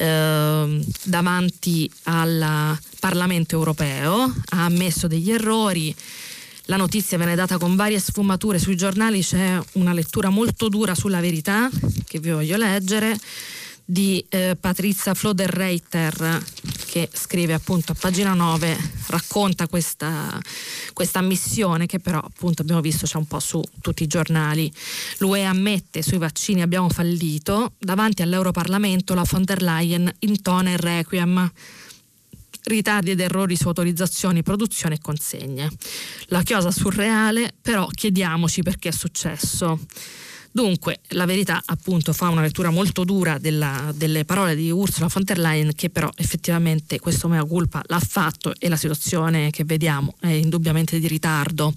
[0.00, 5.94] eh, davanti al Parlamento europeo, ha ammesso degli errori.
[6.64, 11.20] La notizia viene data con varie sfumature sui giornali, c'è una lettura molto dura sulla
[11.20, 11.68] verità
[12.06, 13.18] che vi voglio leggere
[13.90, 16.44] di eh, Patrizia Floderreiter
[16.86, 18.76] che scrive appunto a pagina 9
[19.08, 20.40] racconta questa,
[20.92, 24.72] questa missione che però appunto abbiamo visto c'è un po' su tutti i giornali
[25.18, 31.50] l'UE ammette sui vaccini abbiamo fallito davanti all'Europarlamento la von der Leyen intona il requiem
[32.62, 35.70] ritardi ed errori su autorizzazioni, produzione e consegne.
[36.26, 39.80] La chiosa surreale, però chiediamoci perché è successo.
[40.52, 45.22] Dunque, la verità appunto fa una lettura molto dura della, delle parole di Ursula von
[45.22, 50.16] der Leyen che però effettivamente questo mea culpa l'ha fatto e la situazione che vediamo
[50.18, 51.72] è indubbiamente di ritardo.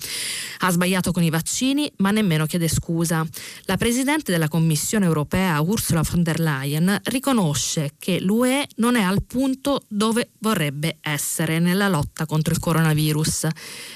[0.59, 3.23] Ha sbagliato con i vaccini ma nemmeno chiede scusa.
[3.65, 9.21] La Presidente della Commissione europea Ursula von der Leyen riconosce che l'UE non è al
[9.21, 13.47] punto dove vorrebbe essere nella lotta contro il coronavirus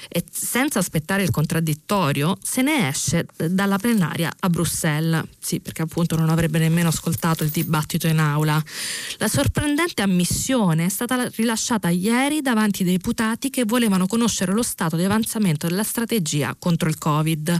[0.08, 5.82] e senza aspettare il contraddittorio se ne esce dalla plenaria a Bruxelles Bruxelles, sì, perché
[5.82, 8.62] appunto non avrebbe nemmeno ascoltato il dibattito in aula.
[9.16, 14.96] La sorprendente ammissione è stata rilasciata ieri davanti ai deputati che volevano conoscere lo stato
[14.96, 17.58] di avanzamento della strategia contro il Covid,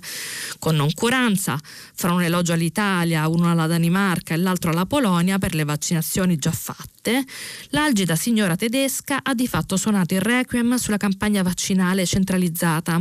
[0.59, 1.59] con noncuranza
[1.95, 6.53] fra un elogio all'Italia, uno alla Danimarca e l'altro alla Polonia per le vaccinazioni già
[6.53, 7.25] fatte.
[7.71, 13.01] L'algida signora tedesca ha di fatto suonato il requiem sulla campagna vaccinale centralizzata,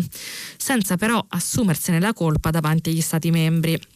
[0.55, 3.95] senza però assumersene la colpa davanti agli Stati membri.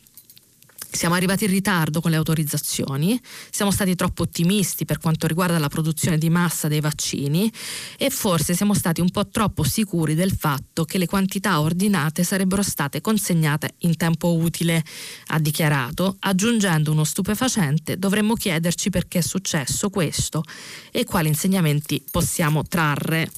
[0.93, 5.69] Siamo arrivati in ritardo con le autorizzazioni, siamo stati troppo ottimisti per quanto riguarda la
[5.69, 7.51] produzione di massa dei vaccini
[7.97, 12.61] e forse siamo stati un po' troppo sicuri del fatto che le quantità ordinate sarebbero
[12.61, 14.83] state consegnate in tempo utile,
[15.27, 20.43] ha dichiarato, aggiungendo uno stupefacente dovremmo chiederci perché è successo questo
[20.91, 23.31] e quali insegnamenti possiamo trarre.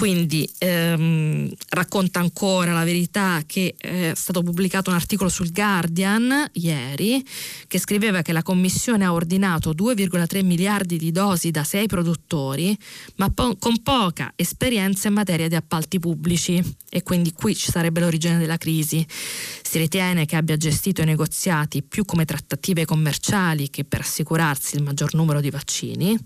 [0.00, 6.48] Quindi ehm, racconta ancora la verità che eh, è stato pubblicato un articolo sul Guardian
[6.54, 7.22] ieri
[7.66, 12.74] che scriveva che la Commissione ha ordinato 2,3 miliardi di dosi da sei produttori,
[13.16, 18.00] ma po- con poca esperienza in materia di appalti pubblici e quindi qui ci sarebbe
[18.00, 19.06] l'origine della crisi.
[19.08, 24.82] Si ritiene che abbia gestito i negoziati più come trattative commerciali che per assicurarsi il
[24.82, 26.18] maggior numero di vaccini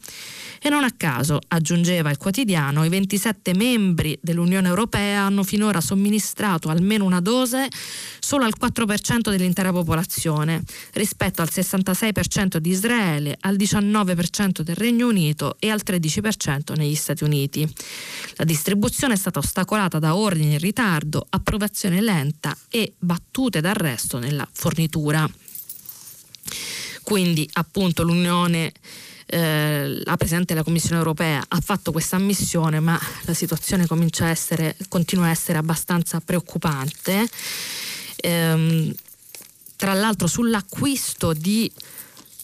[0.60, 6.70] e non a caso, aggiungeva il quotidiano, i 27 membri dell'Unione Europea hanno finora somministrato
[6.70, 7.68] almeno una dose
[8.18, 15.56] solo al 4% dell'intera popolazione, rispetto al 66% di Israele, al 19% del Regno Unito
[15.58, 17.70] e al 13% negli Stati Uniti.
[18.36, 24.48] La distribuzione è stata ostacolata da ordini in ritardo, approvazione lenta e battute d'arresto nella
[24.50, 25.28] fornitura.
[27.02, 28.72] Quindi appunto l'Unione
[29.26, 34.28] eh, la Presidente della Commissione europea ha fatto questa ammissione, ma la situazione comincia a
[34.28, 37.28] essere, continua a essere abbastanza preoccupante.
[38.16, 38.92] Ehm,
[39.76, 41.70] tra l'altro sull'acquisto di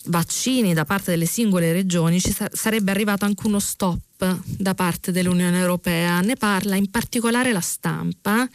[0.04, 3.98] vaccini da parte delle singole regioni ci sa- sarebbe arrivato anche uno stop
[4.44, 6.20] da parte dell'Unione Europea.
[6.20, 8.48] Ne parla in particolare la stampa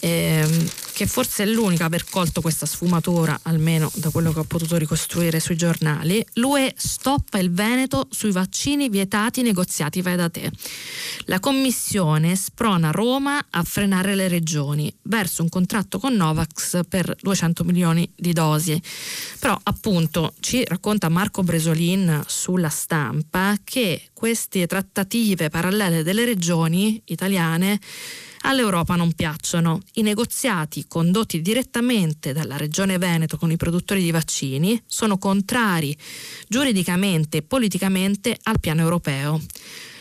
[0.00, 4.44] ehm, che forse è l'unica a aver colto questa sfumatura, almeno da quello che ho
[4.44, 6.24] potuto ricostruire sui giornali.
[6.34, 10.50] L'UE stoppa il Veneto sui vaccini vietati negoziati vai da te.
[11.26, 17.62] La Commissione sprona Roma a frenare le regioni verso un contratto con Novax per 200
[17.62, 18.82] milioni di dosi.
[19.38, 27.78] Però appunto ci racconta Marco Bresolin sulla stampa che queste trattative parallele delle regioni italiane
[28.48, 29.80] all'Europa non piacciono.
[29.94, 35.96] I negoziati condotti direttamente dalla Regione Veneto con i produttori di vaccini sono contrari
[36.48, 39.40] giuridicamente e politicamente al piano europeo.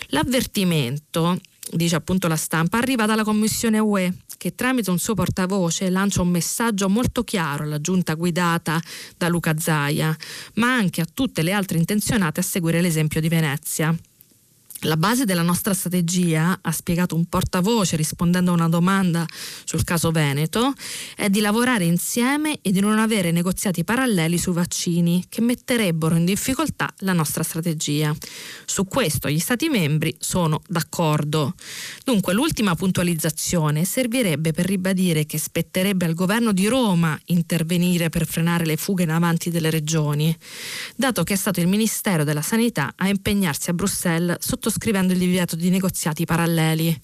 [0.07, 1.37] L'avvertimento,
[1.71, 6.29] dice appunto la stampa, arriva dalla Commissione UE che tramite un suo portavoce lancia un
[6.29, 8.79] messaggio molto chiaro alla giunta guidata
[9.17, 10.15] da Luca Zaia,
[10.55, 13.93] ma anche a tutte le altre intenzionate a seguire l'esempio di Venezia.
[14.81, 19.25] La base della nostra strategia, ha spiegato un portavoce rispondendo a una domanda
[19.63, 20.71] sul caso Veneto,
[21.15, 26.25] è di lavorare insieme e di non avere negoziati paralleli sui vaccini che metterebbero in
[26.25, 28.15] difficoltà la nostra strategia.
[28.65, 31.55] Su questo gli Stati membri sono d'accordo.
[32.03, 38.65] Dunque l'ultima puntualizzazione servirebbe per ribadire che spetterebbe al governo di Roma intervenire per frenare
[38.65, 40.37] le fughe in avanti delle regioni,
[40.95, 45.19] dato che è stato il Ministero della Sanità a impegnarsi a Bruxelles sotto sottoscrivendo il
[45.19, 46.99] divieto di negoziati paralleli.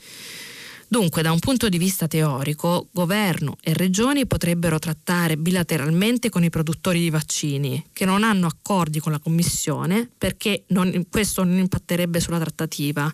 [0.88, 6.52] Dunque, da un punto di vista teorico, governo e regioni potrebbero trattare bilateralmente con i
[6.52, 12.19] produttori di vaccini che non hanno accordi con la Commissione perché non, questo non impatterebbe
[12.19, 13.12] sulla trattativa.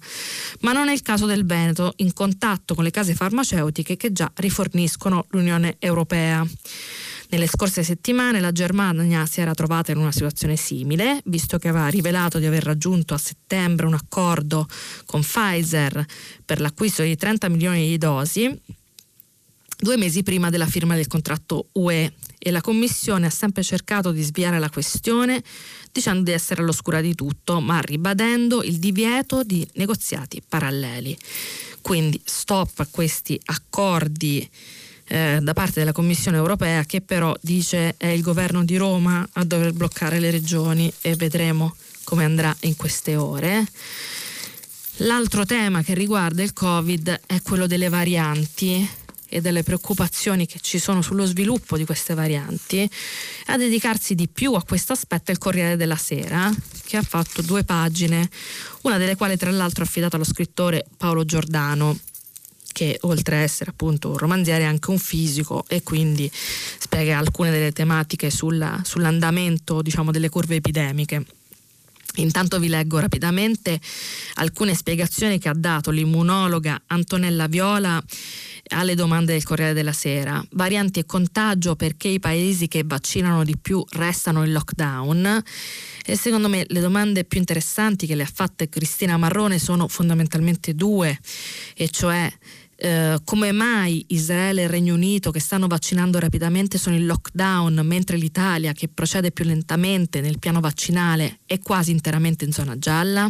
[0.61, 4.29] Ma non è il caso del Veneto, in contatto con le case farmaceutiche che già
[4.35, 6.45] riforniscono l'Unione Europea.
[7.31, 11.87] Nelle scorse settimane la Germania si era trovata in una situazione simile, visto che aveva
[11.87, 14.67] rivelato di aver raggiunto a settembre un accordo
[15.05, 16.03] con Pfizer
[16.43, 18.59] per l'acquisto di 30 milioni di dosi,
[19.77, 24.23] due mesi prima della firma del contratto UE e la Commissione ha sempre cercato di
[24.23, 25.43] sviare la questione
[25.91, 31.15] dicendo di essere all'oscura di tutto, ma ribadendo il divieto di negoziati paralleli.
[31.81, 34.49] Quindi stop a questi accordi
[35.09, 39.43] eh, da parte della Commissione europea che però dice è il governo di Roma a
[39.43, 43.65] dover bloccare le regioni e vedremo come andrà in queste ore.
[44.97, 48.87] L'altro tema che riguarda il Covid è quello delle varianti
[49.29, 52.89] e delle preoccupazioni che ci sono sullo sviluppo di queste varianti,
[53.47, 56.51] a dedicarsi di più a questo aspetto è il Corriere della Sera,
[56.85, 58.27] che ha fatto due pagine,
[58.81, 61.97] una delle quali tra l'altro è affidata allo scrittore Paolo Giordano,
[62.71, 67.51] che oltre a essere appunto un romanziere è anche un fisico e quindi spiega alcune
[67.51, 71.25] delle tematiche sulla, sull'andamento diciamo, delle curve epidemiche.
[72.19, 73.79] Intanto vi leggo rapidamente
[74.35, 78.01] alcune spiegazioni che ha dato l'immunologa Antonella Viola
[78.71, 80.43] alle domande del Corriere della Sera.
[80.51, 85.43] Varianti e contagio perché i paesi che vaccinano di più restano in lockdown.
[86.05, 90.73] E secondo me le domande più interessanti che le ha fatte Cristina Marrone sono fondamentalmente
[90.73, 91.17] due,
[91.75, 92.31] e cioè
[92.81, 97.81] eh, come mai Israele e il Regno Unito che stanno vaccinando rapidamente sono in lockdown
[97.83, 103.29] mentre l'Italia che procede più lentamente nel piano vaccinale è quasi interamente in zona gialla?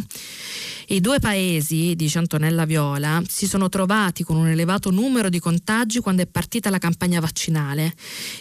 [0.88, 5.98] I due paesi, dice Antonella Viola, si sono trovati con un elevato numero di contagi
[5.98, 7.92] quando è partita la campagna vaccinale,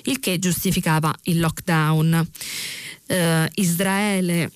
[0.04, 2.28] il che giustificava il lockdown.
[3.08, 4.52] Eh, Israele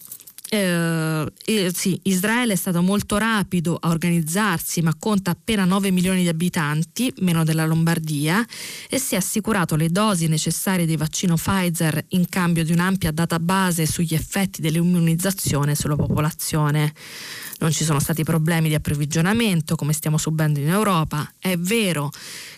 [0.56, 6.28] eh, sì, Israele è stato molto rapido a organizzarsi, ma conta appena 9 milioni di
[6.28, 8.46] abitanti, meno della Lombardia,
[8.88, 13.88] e si è assicurato le dosi necessarie di vaccino Pfizer in cambio di un'ampia database
[13.88, 16.94] sugli effetti dell'immunizzazione sulla popolazione.
[17.60, 21.32] Non ci sono stati problemi di approvvigionamento come stiamo subendo in Europa.
[21.40, 22.12] È vero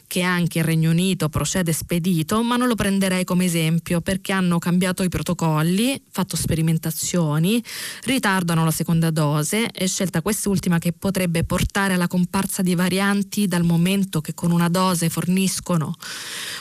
[0.07, 4.59] che anche il Regno Unito procede spedito, ma non lo prenderei come esempio perché hanno
[4.59, 7.63] cambiato i protocolli, fatto sperimentazioni,
[8.03, 13.63] ritardano la seconda dose e scelta quest'ultima che potrebbe portare alla comparsa di varianti dal
[13.63, 15.95] momento che con una dose forniscono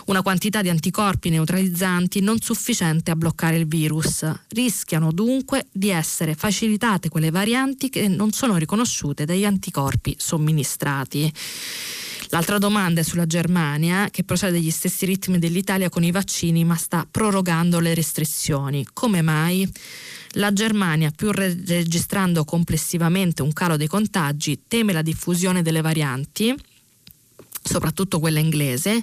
[0.07, 4.25] una quantità di anticorpi neutralizzanti non sufficiente a bloccare il virus.
[4.49, 11.33] Rischiano dunque di essere facilitate quelle varianti che non sono riconosciute dagli anticorpi somministrati.
[12.35, 16.75] L'altra domanda è sulla Germania, che procede agli stessi ritmi dell'Italia con i vaccini, ma
[16.75, 18.85] sta prorogando le restrizioni.
[18.93, 19.73] Come mai?
[20.31, 26.53] La Germania, pur registrando complessivamente un calo dei contagi, teme la diffusione delle varianti
[27.67, 29.03] soprattutto quella inglese,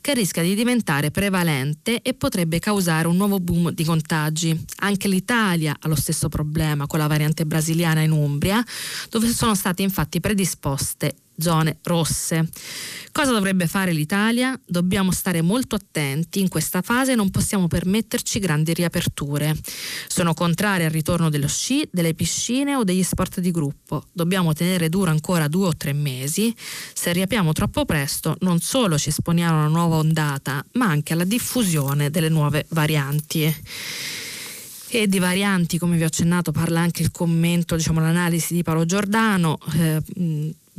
[0.00, 4.64] che rischia di diventare prevalente e potrebbe causare un nuovo boom di contagi.
[4.78, 8.64] Anche l'Italia ha lo stesso problema con la variante brasiliana in Umbria,
[9.10, 12.48] dove sono state infatti predisposte zone rosse.
[13.12, 14.58] Cosa dovrebbe fare l'Italia?
[14.64, 19.56] Dobbiamo stare molto attenti, in questa fase non possiamo permetterci grandi riaperture.
[20.06, 24.06] Sono contrari al ritorno dello sci, delle piscine o degli sport di gruppo.
[24.12, 26.54] Dobbiamo tenere duro ancora due o tre mesi.
[26.94, 31.24] Se riapriamo troppo presto non solo ci esponiamo a una nuova ondata, ma anche alla
[31.24, 33.52] diffusione delle nuove varianti
[34.92, 38.84] e di varianti, come vi ho accennato, parla anche il commento, diciamo l'analisi di Paolo
[38.84, 39.58] Giordano.
[39.74, 40.02] Eh,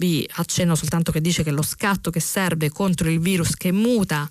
[0.02, 4.28] vi accenno soltanto che dice che lo scatto che serve contro il virus che muta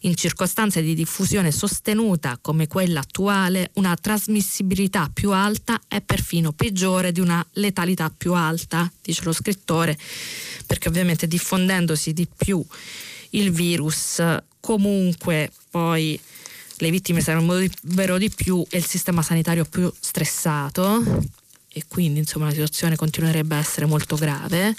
[0.00, 7.10] in circostanze di diffusione sostenuta come quella attuale, una trasmissibilità più alta è perfino peggiore
[7.10, 9.96] di una letalità più alta, dice lo scrittore,
[10.66, 12.62] perché ovviamente diffondendosi di più
[13.30, 14.22] il virus
[14.60, 16.20] comunque poi
[16.78, 21.22] le vittime sarebbero di più e il sistema sanitario più stressato
[21.74, 24.74] e quindi insomma la situazione continuerebbe a essere molto grave.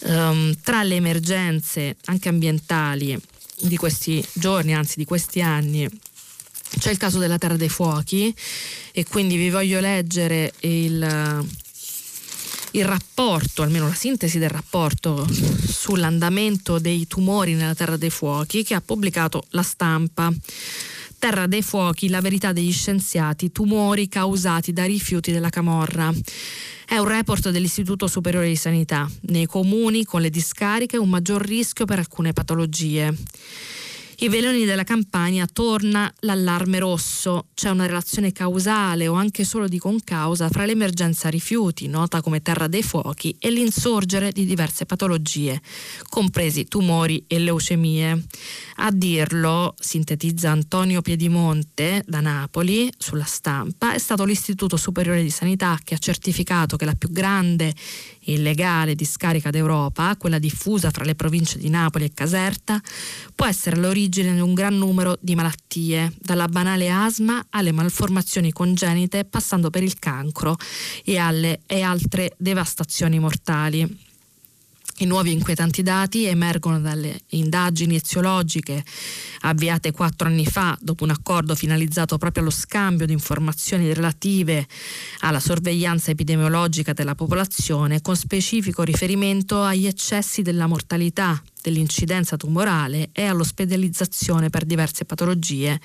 [0.00, 3.18] Um, tra le emergenze anche ambientali
[3.60, 5.88] di questi giorni, anzi di questi anni,
[6.78, 8.34] c'è il caso della Terra dei Fuochi
[8.92, 11.46] e quindi vi voglio leggere il,
[12.72, 18.74] il rapporto, almeno la sintesi del rapporto sull'andamento dei tumori nella Terra dei Fuochi che
[18.74, 20.32] ha pubblicato la stampa.
[21.22, 26.12] Terra dei fuochi, la verità degli scienziati, tumori causati da rifiuti della camorra.
[26.84, 29.08] È un report dell'Istituto Superiore di Sanità.
[29.28, 33.16] Nei comuni con le discariche un maggior rischio per alcune patologie.
[34.22, 37.48] I veleni della Campania torna l'allarme rosso.
[37.54, 42.68] C'è una relazione causale o anche solo di concausa fra l'emergenza rifiuti, nota come terra
[42.68, 45.60] dei fuochi, e l'insorgere di diverse patologie,
[46.08, 48.24] compresi tumori e leucemie.
[48.76, 55.80] A dirlo, sintetizza Antonio Piedimonte da Napoli sulla stampa, è stato l'Istituto Superiore di Sanità
[55.82, 57.74] che ha certificato che la più grande
[58.24, 62.80] illegale discarica d'Europa, quella diffusa fra le province di Napoli e Caserta,
[63.34, 69.24] può essere l'origine di un gran numero di malattie, dalla banale asma alle malformazioni congenite,
[69.24, 70.56] passando per il cancro
[71.04, 74.10] e, alle, e altre devastazioni mortali.
[74.98, 78.84] I nuovi inquietanti dati emergono dalle indagini eziologiche
[79.40, 84.66] avviate quattro anni fa dopo un accordo finalizzato proprio allo scambio di informazioni relative
[85.20, 93.24] alla sorveglianza epidemiologica della popolazione con specifico riferimento agli eccessi della mortalità, dell'incidenza tumorale e
[93.24, 95.80] all'ospedalizzazione per diverse patologie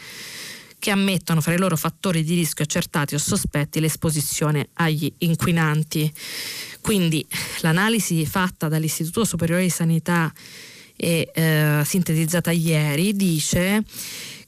[0.80, 6.14] che ammettono fra i loro fattori di rischio accertati o sospetti l'esposizione agli inquinanti.
[6.88, 7.27] Quindi
[7.63, 10.31] l'analisi fatta dall'Istituto Superiore di Sanità
[10.95, 13.83] e eh, sintetizzata ieri dice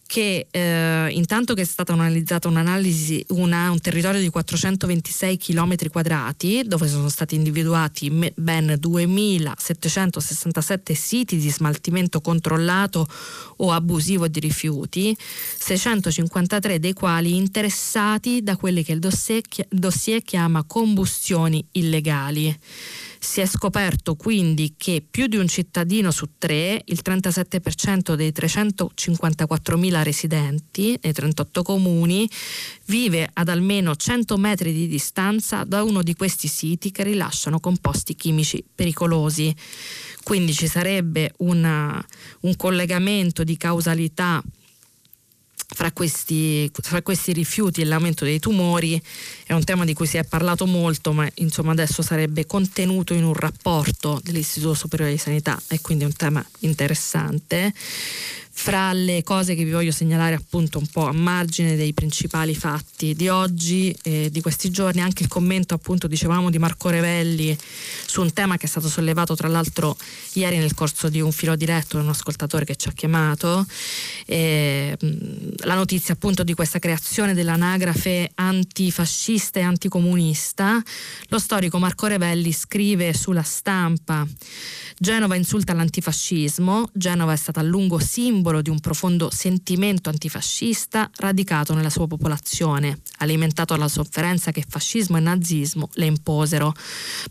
[0.10, 6.64] che eh, intanto che è stata analizzata un'analisi, una, un territorio di 426 km quadrati
[6.66, 13.08] dove sono stati individuati ben 2767 siti di smaltimento controllato
[13.58, 15.16] o abusivo di rifiuti,
[15.60, 22.58] 653 dei quali interessati da quelli che il dossier, dossier chiama combustioni illegali.
[23.22, 30.04] Si è scoperto quindi che più di un cittadino su tre, il 37% dei 354.000
[30.04, 32.30] residenti nei 38 comuni,
[32.86, 38.16] vive ad almeno 100 metri di distanza da uno di questi siti che rilasciano composti
[38.16, 39.54] chimici pericolosi.
[40.24, 42.04] Quindi ci sarebbe una,
[42.42, 44.42] un collegamento di causalità
[45.72, 49.02] fra questi, fra questi, rifiuti e l'aumento dei tumori
[49.46, 53.24] è un tema di cui si è parlato molto, ma insomma adesso sarebbe contenuto in
[53.24, 57.74] un rapporto dell'Istituto Superiore di Sanità e quindi è un tema interessante.
[58.62, 63.16] Fra le cose che vi voglio segnalare appunto un po' a margine dei principali fatti
[63.16, 67.58] di oggi e di questi giorni, anche il commento appunto dicevamo di Marco Revelli
[68.06, 69.96] su un tema che è stato sollevato tra l'altro
[70.34, 73.66] ieri nel corso di un filo diretto da un ascoltatore che ci ha chiamato,
[74.26, 74.98] e,
[75.60, 80.84] la notizia appunto di questa creazione dell'anagrafe antifascista e anticomunista.
[81.30, 84.28] Lo storico Marco Revelli scrive sulla stampa
[85.02, 91.74] Genova insulta l'antifascismo, Genova è stata a lungo simbolo di un profondo sentimento antifascista radicato
[91.74, 96.74] nella sua popolazione, alimentato dalla sofferenza che fascismo e nazismo le imposero.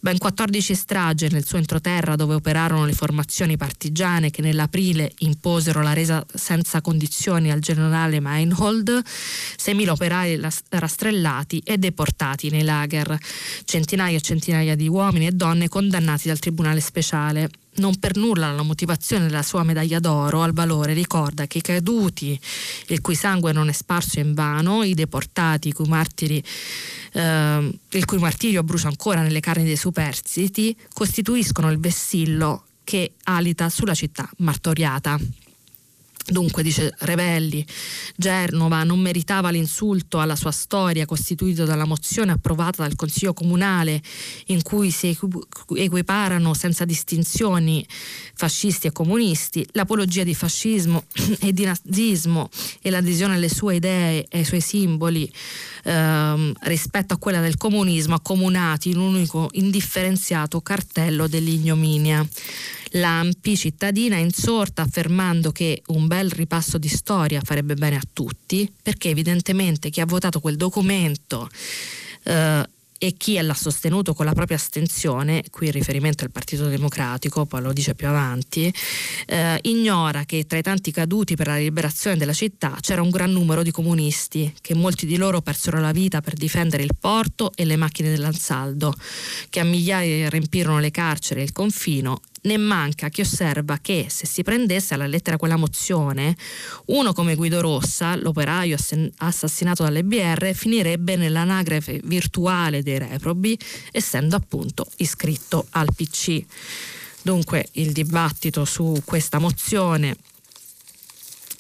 [0.01, 5.93] Ben 14 stragi nel suo entroterra dove operarono le formazioni partigiane che nell'aprile imposero la
[5.93, 10.41] resa senza condizioni al generale Meinhold, 6.000 operai
[10.71, 13.19] rastrellati e deportati nei lager,
[13.65, 18.63] centinaia e centinaia di uomini e donne condannati dal Tribunale Speciale non per nulla la
[18.63, 22.39] motivazione della sua medaglia d'oro al valore ricorda che i caduti
[22.89, 26.43] il cui sangue non è sparso in vano, i deportati, i cui martiri,
[27.13, 33.69] eh, il cui martirio brucia ancora nelle carni dei superstiti, costituiscono il vessillo che alita
[33.69, 35.19] sulla città martoriata.
[36.31, 37.65] Dunque, dice Revelli,
[38.15, 44.03] Genova non meritava l'insulto alla sua storia costituito dalla mozione approvata dal Consiglio Comunale
[44.47, 45.17] in cui si
[45.75, 47.87] equiparano senza distinzioni
[48.35, 51.05] fascisti e comunisti, l'apologia di fascismo
[51.41, 52.51] e di nazismo
[52.83, 55.33] e l'adesione alle sue idee e ai suoi simboli
[55.85, 62.27] ehm, rispetto a quella del comunismo accomunati in un unico indifferenziato cartello dell'ignominia.
[62.93, 69.11] L'AMPI cittadina insorta affermando che un bel ripasso di storia farebbe bene a tutti, perché
[69.11, 71.49] evidentemente chi ha votato quel documento
[72.25, 72.69] eh,
[73.01, 77.63] e chi l'ha sostenuto con la propria astensione, qui il riferimento al Partito Democratico, poi
[77.63, 78.73] lo dice più avanti,
[79.27, 83.31] eh, ignora che tra i tanti caduti per la liberazione della città c'era un gran
[83.31, 87.65] numero di comunisti, che molti di loro persero la vita per difendere il porto e
[87.65, 88.93] le macchine dell'Ansaldo,
[89.49, 94.27] che a migliaia riempirono le carceri e il confino ne manca chi osserva che se
[94.27, 96.37] si prendesse alla lettera quella mozione,
[96.87, 98.77] uno come Guido Rossa, l'operaio
[99.19, 103.59] assassinato dalle BR, finirebbe nell'anagrafe virtuale dei reprobi,
[103.91, 106.45] essendo appunto iscritto al PC.
[107.23, 110.17] Dunque il dibattito su questa mozione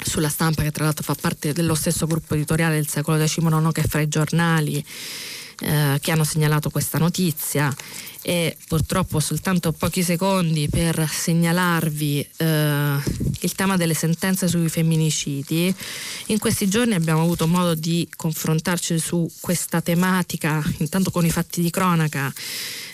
[0.01, 3.83] sulla stampa che tra l'altro fa parte dello stesso gruppo editoriale del secolo XIX che
[3.83, 4.85] fra i giornali
[5.61, 7.75] eh, che hanno segnalato questa notizia
[8.23, 12.97] e purtroppo soltanto pochi secondi per segnalarvi eh,
[13.41, 15.75] il tema delle sentenze sui femminicidi.
[16.27, 21.63] In questi giorni abbiamo avuto modo di confrontarci su questa tematica, intanto con i fatti
[21.63, 22.33] di cronaca.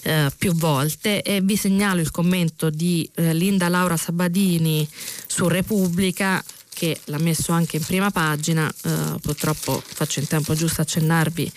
[0.06, 4.86] Eh, più volte e vi segnalo il commento di eh, Linda Laura Sabadini
[5.26, 6.44] su Repubblica
[6.74, 11.52] che l'ha messo anche in prima pagina, eh, purtroppo faccio in tempo giusto accennarvi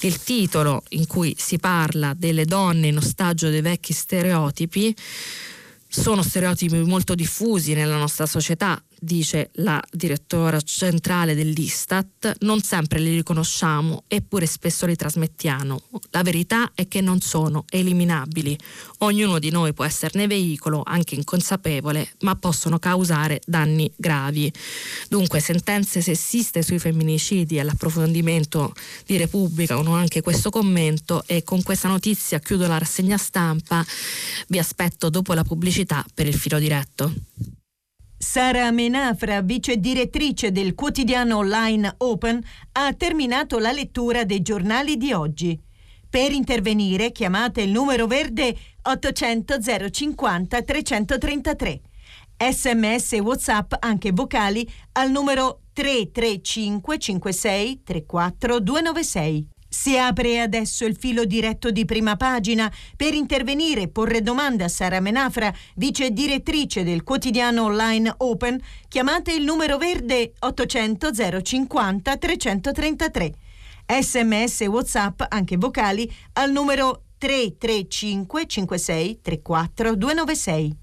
[0.00, 4.94] il titolo in cui si parla delle donne in ostaggio dei vecchi stereotipi.
[5.86, 13.14] Sono stereotipi molto diffusi nella nostra società, dice la direttora centrale dell'Istat, non sempre li
[13.14, 15.82] riconosciamo eppure spesso li trasmettiamo.
[16.10, 18.58] La verità è che non sono eliminabili.
[18.98, 24.52] Ognuno di noi può esserne veicolo, anche inconsapevole, ma possono causare danni gravi.
[25.08, 28.72] Dunque, sentenze sessiste sui femminicidi all'approfondimento
[29.06, 33.84] di Repubblica, hanno anche questo commento e con questa notizia chiudo la rassegna stampa.
[34.48, 37.12] Vi aspetto dopo la pubblicità per il filo diretto.
[38.16, 42.42] Sara Menafra, vice direttrice del quotidiano online Open,
[42.72, 45.60] ha terminato la lettura dei giornali di oggi.
[46.08, 49.58] Per intervenire chiamate il numero verde 800
[49.90, 51.80] 050 333.
[52.36, 59.53] Sms e WhatsApp anche vocali al numero 335 56 34 296.
[59.76, 64.68] Si apre adesso il filo diretto di prima pagina per intervenire e porre domande a
[64.68, 68.58] Sara Menafra, vice direttrice del quotidiano online Open.
[68.86, 71.10] Chiamate il numero verde 800
[71.42, 73.32] 050 333.
[74.00, 80.76] Sms WhatsApp, anche vocali, al numero 335 56 34 296.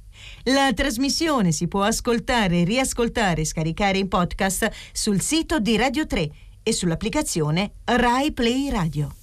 [0.44, 6.30] La trasmissione si può ascoltare, riascoltare e scaricare in podcast sul sito di Radio 3
[6.64, 9.16] e sull'applicazione Rai Play Radio.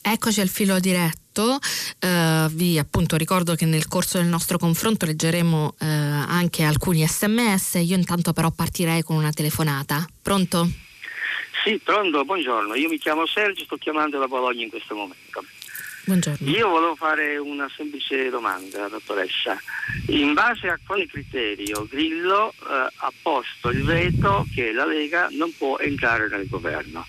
[0.00, 5.66] Eccoci al filo diretto, uh, vi appunto ricordo che nel corso del nostro confronto leggeremo
[5.66, 10.06] uh, anche alcuni sms, io intanto però partirei con una telefonata.
[10.22, 10.70] Pronto?
[11.64, 15.44] Sì, pronto, buongiorno, io mi chiamo Sergio, sto chiamando da Bologna in questo momento.
[16.04, 16.48] Buongiorno.
[16.48, 19.60] Io volevo fare una semplice domanda, dottoressa.
[20.08, 25.54] In base a quale criterio Grillo eh, ha posto il veto che la Lega non
[25.56, 27.06] può entrare nel governo?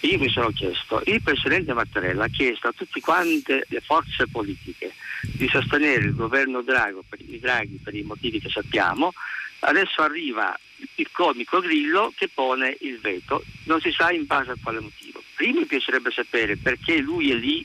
[0.00, 4.92] Io mi sono chiesto, il Presidente Mattarella ha chiesto a tutte quante le forze politiche
[5.22, 9.12] di sostenere il governo Draghi per, Draghi per i motivi che sappiamo,
[9.60, 10.58] adesso arriva
[10.96, 15.22] il comico Grillo che pone il veto, non si sa in base a quale motivo.
[15.36, 17.64] Prima mi piacerebbe sapere perché lui è lì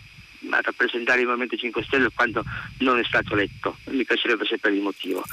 [0.49, 2.43] a rappresentare il Movimento 5 Stelle quando
[2.79, 5.23] non è stato eletto, mi piacerebbe sapere il motivo.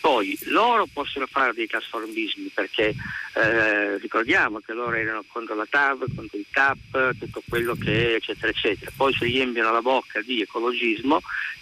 [0.00, 2.94] Poi loro possono fare dei trasformismi perché
[3.34, 8.14] eh, ricordiamo che loro erano contro la TAV, contro il TAP, tutto quello che è,
[8.14, 8.90] eccetera, eccetera.
[8.96, 11.20] Poi si riempiono la bocca di ecologismo,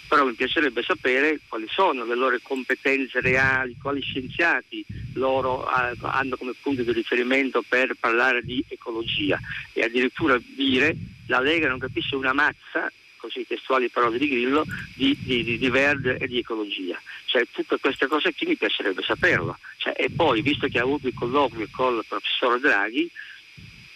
[0.09, 4.83] però mi piacerebbe sapere quali sono le loro competenze reali, quali scienziati
[5.13, 9.39] loro eh, hanno come punto di riferimento per parlare di ecologia
[9.71, 10.95] e addirittura dire
[11.27, 16.17] la Lega non capisce una mazza così testuali parole di Grillo, di, di, di, verde
[16.17, 16.99] e di ecologia.
[17.25, 19.59] Cioè, tutte queste cose qui mi piacerebbe saperlo.
[19.77, 23.11] Cioè, e poi, visto che ha avuto il colloquio con il professor Draghi,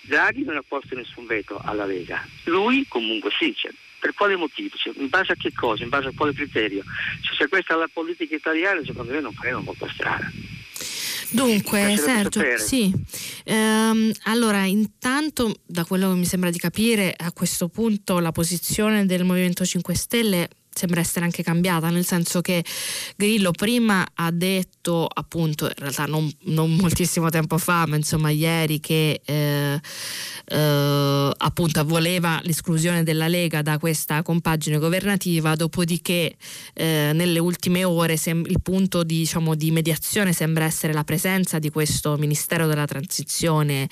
[0.02, 2.28] Draghi non ha posto nessun veto alla Lega.
[2.44, 3.72] Lui comunque sì, cioè,
[4.04, 4.76] per quale motivo?
[4.76, 5.84] Cioè, in base a che cosa?
[5.84, 6.84] In base a quale criterio?
[7.22, 10.30] Cioè, se questa è la politica italiana, secondo me non faremo molto strada.
[11.30, 12.94] Dunque, Sergio, sì.
[13.46, 19.06] Ehm, allora, intanto, da quello che mi sembra di capire, a questo punto la posizione
[19.06, 22.64] del Movimento 5 Stelle sembra essere anche cambiata, nel senso che
[23.16, 28.80] Grillo prima ha detto, appunto, in realtà non, non moltissimo tempo fa, ma insomma ieri,
[28.80, 29.80] che eh,
[30.46, 36.36] eh, appunto voleva l'esclusione della Lega da questa compagine governativa, dopodiché
[36.74, 41.60] eh, nelle ultime ore sem- il punto di, diciamo, di, mediazione sembra essere la presenza
[41.60, 43.88] di questo Ministero della Transizione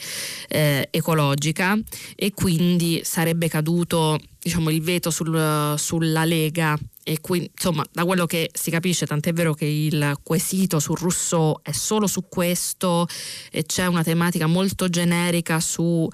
[0.47, 1.77] eh, ecologica
[2.15, 8.25] e quindi sarebbe caduto diciamo, il veto sul, sulla Lega e qui insomma da quello
[8.25, 13.07] che si capisce tant'è vero che il quesito su Rousseau è solo su questo
[13.49, 16.07] e c'è una tematica molto generica su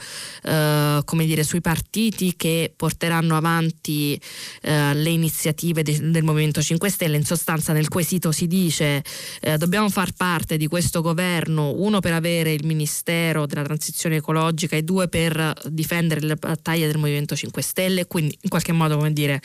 [0.43, 4.19] eh, come dire sui partiti che porteranno avanti
[4.61, 7.17] eh, le iniziative de- del Movimento 5 Stelle.
[7.17, 9.03] In sostanza nel quesito si dice
[9.41, 14.75] eh, dobbiamo far parte di questo governo uno per avere il Ministero della Transizione Ecologica
[14.75, 18.05] e due per difendere le battaglie del Movimento 5 Stelle.
[18.05, 19.41] Quindi in qualche modo come dire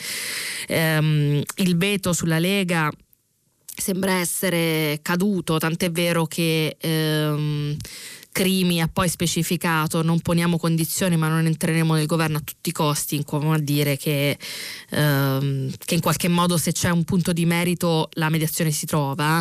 [0.67, 2.91] ehm, il veto sulla Lega
[3.75, 7.75] sembra essere caduto, tant'è vero che ehm,
[8.33, 12.71] Crimi ha poi specificato non poniamo condizioni ma non entreremo nel governo a tutti i
[12.71, 14.37] costi, come a dire che,
[14.89, 19.37] ehm, che in qualche modo se c'è un punto di merito la mediazione si trova.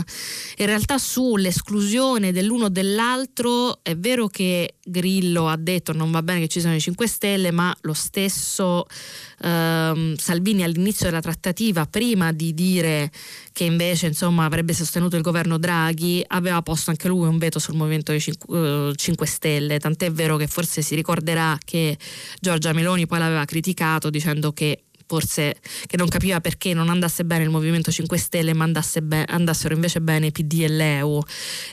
[0.59, 6.40] In realtà sull'esclusione dell'uno o dell'altro è vero che Grillo ha detto non va bene
[6.40, 8.86] che ci siano i 5 Stelle, ma lo stesso
[9.43, 13.11] ehm, Salvini all'inizio della trattativa, prima di dire
[13.53, 17.74] che invece insomma, avrebbe sostenuto il governo Draghi, aveva posto anche lui un veto sul
[17.74, 18.59] movimento dei 5,
[18.95, 21.97] 5 Stelle, tant'è vero che forse si ricorderà che
[22.41, 27.44] Giorgia Meloni poi l'aveva criticato dicendo che forse che non capiva perché non andasse bene
[27.44, 28.66] il Movimento 5 Stelle ma
[29.03, 31.22] be- andassero invece bene PD e l'EU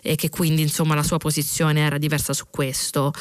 [0.01, 3.13] e che quindi insomma la sua posizione era diversa su questo.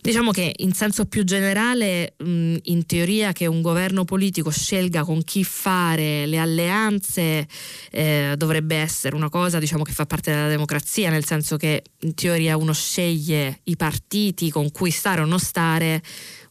[0.00, 5.22] Diciamo che in senso più generale mh, in teoria che un governo politico scelga con
[5.22, 7.46] chi fare le alleanze
[7.90, 12.14] eh, dovrebbe essere una cosa diciamo, che fa parte della democrazia, nel senso che in
[12.14, 16.02] teoria uno sceglie i partiti con cui stare o non stare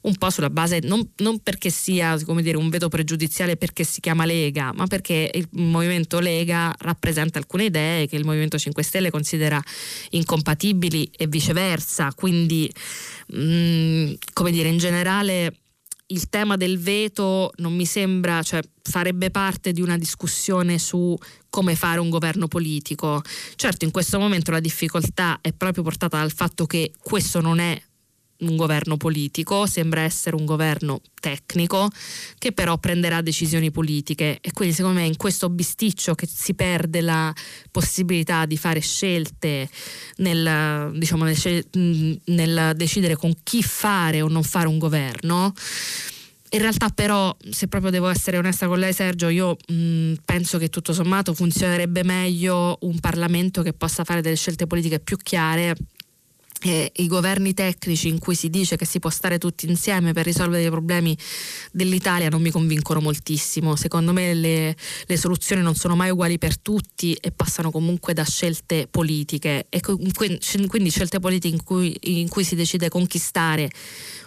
[0.03, 4.25] un po' sulla base, non, non perché sia dire, un veto pregiudiziale perché si chiama
[4.25, 9.61] Lega, ma perché il movimento Lega rappresenta alcune idee che il Movimento 5 Stelle considera
[10.11, 12.11] incompatibili e viceversa.
[12.13, 12.71] Quindi,
[13.27, 15.57] mh, mm, come dire, in generale
[16.07, 21.17] il tema del veto non mi sembra, cioè farebbe parte di una discussione su
[21.49, 23.21] come fare un governo politico.
[23.55, 27.81] Certo, in questo momento la difficoltà è proprio portata dal fatto che questo non è
[28.49, 31.89] un governo politico, sembra essere un governo tecnico
[32.37, 37.01] che però prenderà decisioni politiche e quindi secondo me in questo bisticcio che si perde
[37.01, 37.33] la
[37.71, 39.69] possibilità di fare scelte
[40.17, 45.53] nel, diciamo, nel, nel decidere con chi fare o non fare un governo.
[46.53, 50.69] In realtà però, se proprio devo essere onesta con lei Sergio, io mh, penso che
[50.69, 55.75] tutto sommato funzionerebbe meglio un Parlamento che possa fare delle scelte politiche più chiare
[56.63, 60.25] eh, i governi tecnici in cui si dice che si può stare tutti insieme per
[60.25, 61.17] risolvere i problemi
[61.71, 63.75] dell'Italia non mi convincono moltissimo.
[63.75, 68.23] Secondo me le, le soluzioni non sono mai uguali per tutti e passano comunque da
[68.23, 73.69] scelte politiche e quindi scelte politiche in cui, in cui si decide conquistare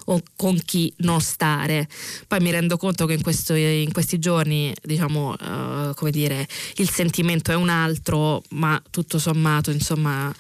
[0.07, 1.89] o con chi non stare.
[2.26, 6.91] Poi mi rendo conto che in, questo, in questi giorni, diciamo, uh, come dire, il
[6.91, 10.32] sentimento è un altro, ma tutto sommato, insomma,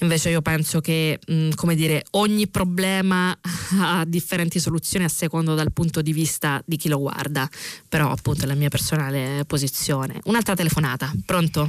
[0.00, 3.36] invece io penso che, mh, mm, come dire, ogni problema
[3.80, 7.48] ha differenti soluzioni a secondo dal punto di vista di chi lo guarda,
[7.88, 10.20] però appunto è la mia personale posizione.
[10.24, 11.68] Un'altra telefonata, pronto?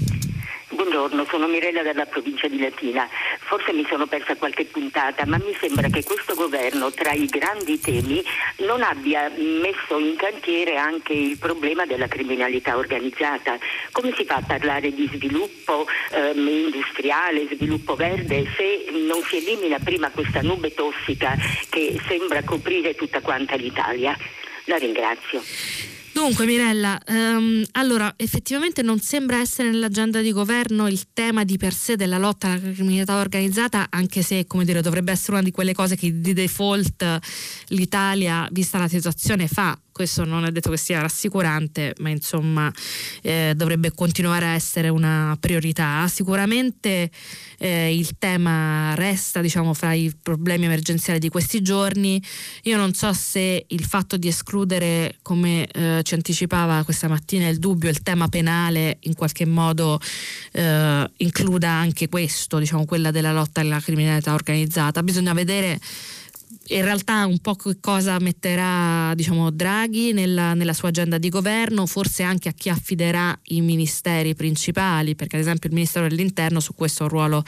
[0.76, 3.08] Buongiorno, sono Mirella dalla provincia di Latina.
[3.40, 7.80] Forse mi sono persa qualche puntata, ma mi sembra che questo governo tra i grandi
[7.80, 8.24] temi
[8.58, 13.58] non abbia messo in cantiere anche il problema della criminalità organizzata.
[13.92, 19.65] Come si fa a parlare di sviluppo ehm, industriale, sviluppo verde, se non si elimina
[19.80, 21.36] prima questa nube tossica
[21.70, 24.16] che sembra coprire tutta quanta l'Italia?
[24.66, 25.42] La ringrazio.
[26.16, 31.74] Dunque Mirella, um, allora effettivamente non sembra essere nell'agenda di governo il tema di per
[31.74, 35.74] sé della lotta alla criminalità organizzata, anche se come dire dovrebbe essere una di quelle
[35.74, 37.20] cose che di default
[37.68, 42.70] l'Italia, vista la situazione, fa questo non è detto che sia rassicurante, ma insomma
[43.22, 46.06] eh, dovrebbe continuare a essere una priorità.
[46.10, 47.10] Sicuramente
[47.58, 52.22] eh, il tema resta diciamo, fra i problemi emergenziali di questi giorni.
[52.64, 57.60] Io non so se il fatto di escludere, come eh, ci anticipava questa mattina il
[57.60, 59.98] dubbio, il tema penale in qualche modo
[60.52, 65.02] eh, includa anche questo, diciamo, quella della lotta alla criminalità organizzata.
[65.04, 65.80] Bisogna vedere
[66.68, 72.24] in realtà un po' cosa metterà diciamo, Draghi nella, nella, sua agenda di governo, forse
[72.24, 77.04] anche a chi affiderà i ministeri principali, perché ad esempio il Ministero dell'Interno su questo
[77.04, 77.44] ha un ruolo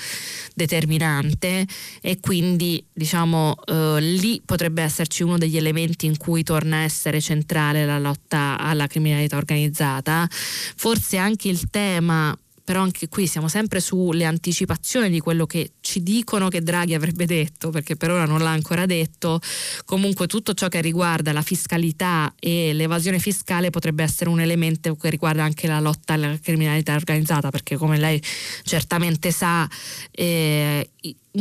[0.53, 1.65] determinante
[2.01, 7.20] e quindi diciamo, eh, lì potrebbe esserci uno degli elementi in cui torna a essere
[7.22, 10.28] centrale la lotta alla criminalità organizzata.
[10.30, 12.38] Forse anche il tema
[12.68, 17.26] però anche qui siamo sempre sulle anticipazioni di quello che ci dicono che Draghi avrebbe
[17.26, 19.39] detto, perché per ora non l'ha ancora detto.
[19.86, 25.09] Comunque tutto ciò che riguarda la fiscalità e l'evasione fiscale potrebbe essere un elemento che
[25.09, 28.22] riguarda anche la lotta alla criminalità organizzata, perché come lei
[28.63, 29.65] certamente sa
[30.11, 30.89] eh,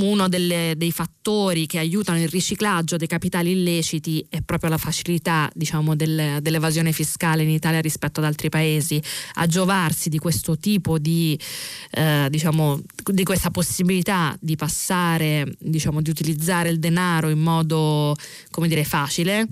[0.02, 5.50] uno delle, dei fattori che aiutano il riciclaggio dei capitali illeciti è proprio la facilità
[5.54, 9.02] diciamo, del, dell'evasione fiscale in Italia rispetto ad altri paesi.
[9.34, 11.38] A giovarsi di questo tipo di,
[11.92, 18.14] eh, diciamo, di questa possibilità di passare, diciamo, di utilizzare il denaro in modo
[18.66, 19.46] dire, facile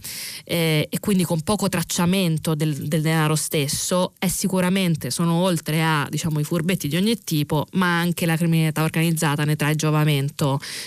[0.44, 6.06] eh, e quindi con poco tracciamento del, del, denaro stesso, è sicuramente, sono oltre a
[6.08, 10.33] diciamo, i furbetti di ogni tipo, ma anche la criminalità organizzata ne trae giovamento,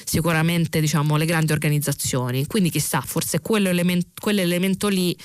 [0.03, 2.45] sicuramente diciamo, le grandi organizzazioni.
[2.45, 5.15] Quindi chissà, forse quell'elemento, quell'elemento lì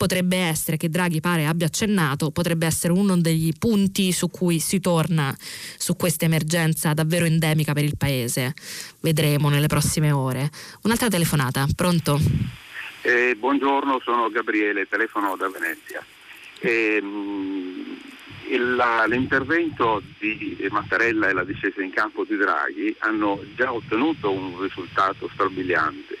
[0.00, 4.80] potrebbe essere, che Draghi pare abbia accennato, potrebbe essere uno degli punti su cui si
[4.80, 5.36] torna
[5.76, 8.54] su questa emergenza davvero endemica per il Paese.
[9.00, 10.48] Vedremo nelle prossime ore.
[10.84, 12.18] Un'altra telefonata, pronto?
[13.02, 16.02] Eh, buongiorno, sono Gabriele, telefono da Venezia.
[16.60, 17.02] Eh,
[18.58, 24.60] la, l'intervento di Mattarella e la discesa in campo di Draghi hanno già ottenuto un
[24.60, 26.18] risultato strabiliante.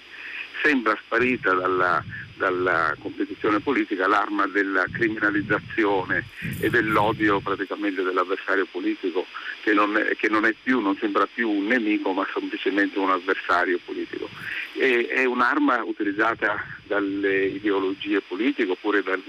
[0.62, 2.04] Sembra sparita dalla
[2.40, 6.24] dalla competizione politica l'arma della criminalizzazione
[6.58, 9.26] e dell'odio praticamente dell'avversario politico
[9.62, 13.10] che non, è, che non, è più, non sembra più un nemico ma semplicemente un
[13.10, 14.30] avversario politico.
[14.72, 19.22] E, è un'arma utilizzata dalle ideologie politiche oppure dal,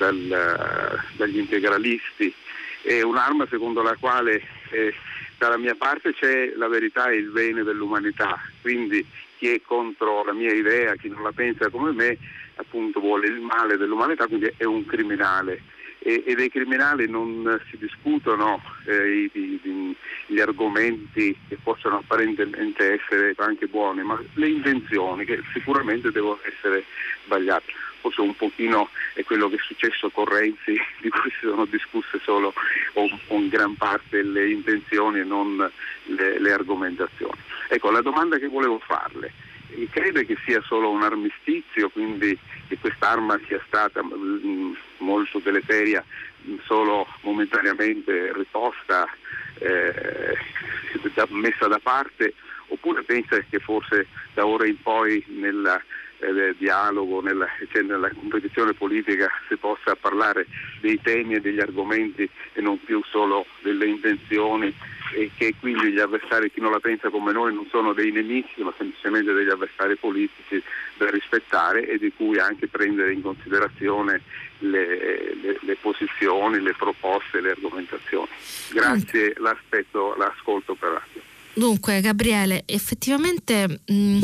[0.00, 2.32] dal, dagli integralisti,
[2.82, 4.94] è un'arma secondo la quale eh,
[5.36, 9.04] dalla mia parte c'è la verità e il bene dell'umanità, quindi
[9.36, 12.16] chi è contro la mia idea, chi non la pensa come me,
[12.54, 15.62] appunto vuole il male dell'umanità, quindi è un criminale.
[16.02, 19.96] E, e dei criminali non si discutono eh, i, i,
[20.28, 26.84] gli argomenti che possono apparentemente essere anche buoni, ma le intenzioni che sicuramente devono essere
[27.26, 31.64] sbagliate forse un pochino è quello che è successo con Renzi, di cui si sono
[31.66, 32.52] discusse solo
[33.28, 37.38] in gran parte le intenzioni e non le, le argomentazioni.
[37.68, 39.32] Ecco, la domanda che volevo farle,
[39.90, 42.36] crede che sia solo un armistizio, quindi
[42.68, 46.04] che quest'arma sia stata mh, mm, molto deleteria,
[46.42, 49.08] mh, solo momentaneamente riposta,
[49.58, 50.36] eh,
[51.28, 52.34] messa da parte,
[52.68, 55.80] oppure pensa che forse da ora in poi nella
[56.20, 60.46] eh, dialogo, nella, cioè nella, competizione politica si possa parlare
[60.80, 64.74] dei temi e degli argomenti e non più solo delle intenzioni
[65.12, 68.62] e che quindi gli avversari, chi non la pensa come noi, non sono dei nemici
[68.62, 70.62] ma semplicemente degli avversari politici
[70.96, 74.20] da rispettare e di cui anche prendere in considerazione
[74.58, 78.28] le, le, le posizioni, le proposte, le argomentazioni.
[78.72, 81.22] Grazie, l'aspetto, l'ascolto per radio.
[81.52, 84.20] Dunque Gabriele, effettivamente mh, mm,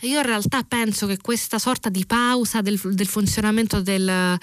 [0.00, 4.38] io in realtà penso che questa sorta di pausa del, del, funzionamento del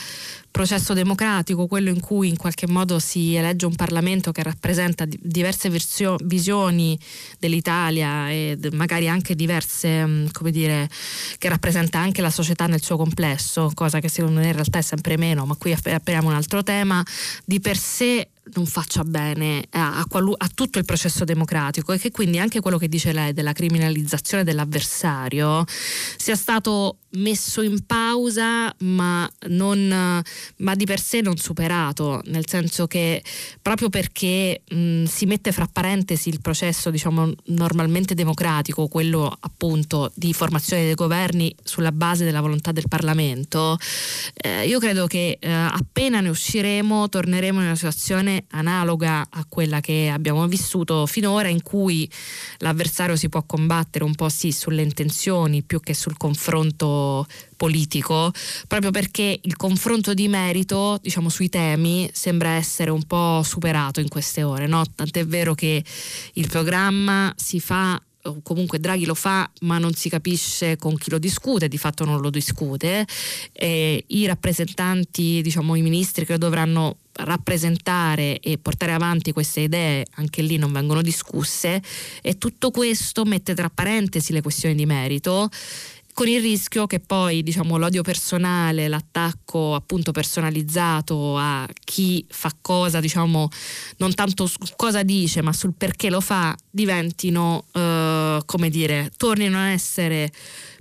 [0.50, 5.70] processo democratico, quello in cui in qualche modo si elegge un Parlamento che rappresenta diverse
[5.70, 6.98] versio, visioni
[7.38, 10.90] dell'Italia e magari anche diverse, mm, come dire,
[11.38, 14.84] che rappresenta anche la società nel suo complesso, cosa che secondo me in realtà è
[14.84, 17.06] sempre meno, ma qui apriamo un altro tema,
[17.46, 22.12] di per sé non faccia bene a, a, a, tutto il processo democratico e che
[22.12, 25.64] quindi anche quello che dice lei della criminalizzazione dell'avversario
[26.18, 30.22] sia stato messo in pausa ma, non,
[30.58, 33.24] ma di per sé non superato, nel senso che
[33.62, 40.34] proprio perché mh, si mette fra parentesi il processo diciamo normalmente democratico, quello appunto di
[40.34, 43.78] formazione dei governi sulla base della volontà del Parlamento,
[44.34, 49.80] eh, io credo che eh, appena ne usciremo torneremo in una situazione analoga a quella
[49.80, 52.10] che abbiamo vissuto finora in cui
[52.60, 57.26] l'avversario si può combattere un po' sì sulle intenzioni più che sul confronto
[57.56, 58.32] politico,
[58.68, 64.10] proprio perché il confronto di merito, diciamo, sui temi sembra essere un po' superato in
[64.10, 64.84] queste ore, no?
[64.94, 65.84] Tant'è vero che
[66.34, 68.02] il programma si fa
[68.42, 72.22] comunque Draghi lo fa ma non si capisce con chi lo discute, di fatto non
[72.22, 73.06] lo discute,
[73.52, 80.42] e i rappresentanti, diciamo i ministri che dovranno rappresentare e portare avanti queste idee anche
[80.42, 81.82] lì non vengono discusse
[82.22, 85.50] e tutto questo mette tra parentesi le questioni di merito
[86.14, 93.00] con il rischio che poi diciamo, l'odio personale, l'attacco appunto personalizzato a chi fa cosa,
[93.00, 93.50] diciamo,
[93.98, 99.58] non tanto su cosa dice ma sul perché lo fa, diventino, eh, come dire, tornino
[99.58, 100.32] a essere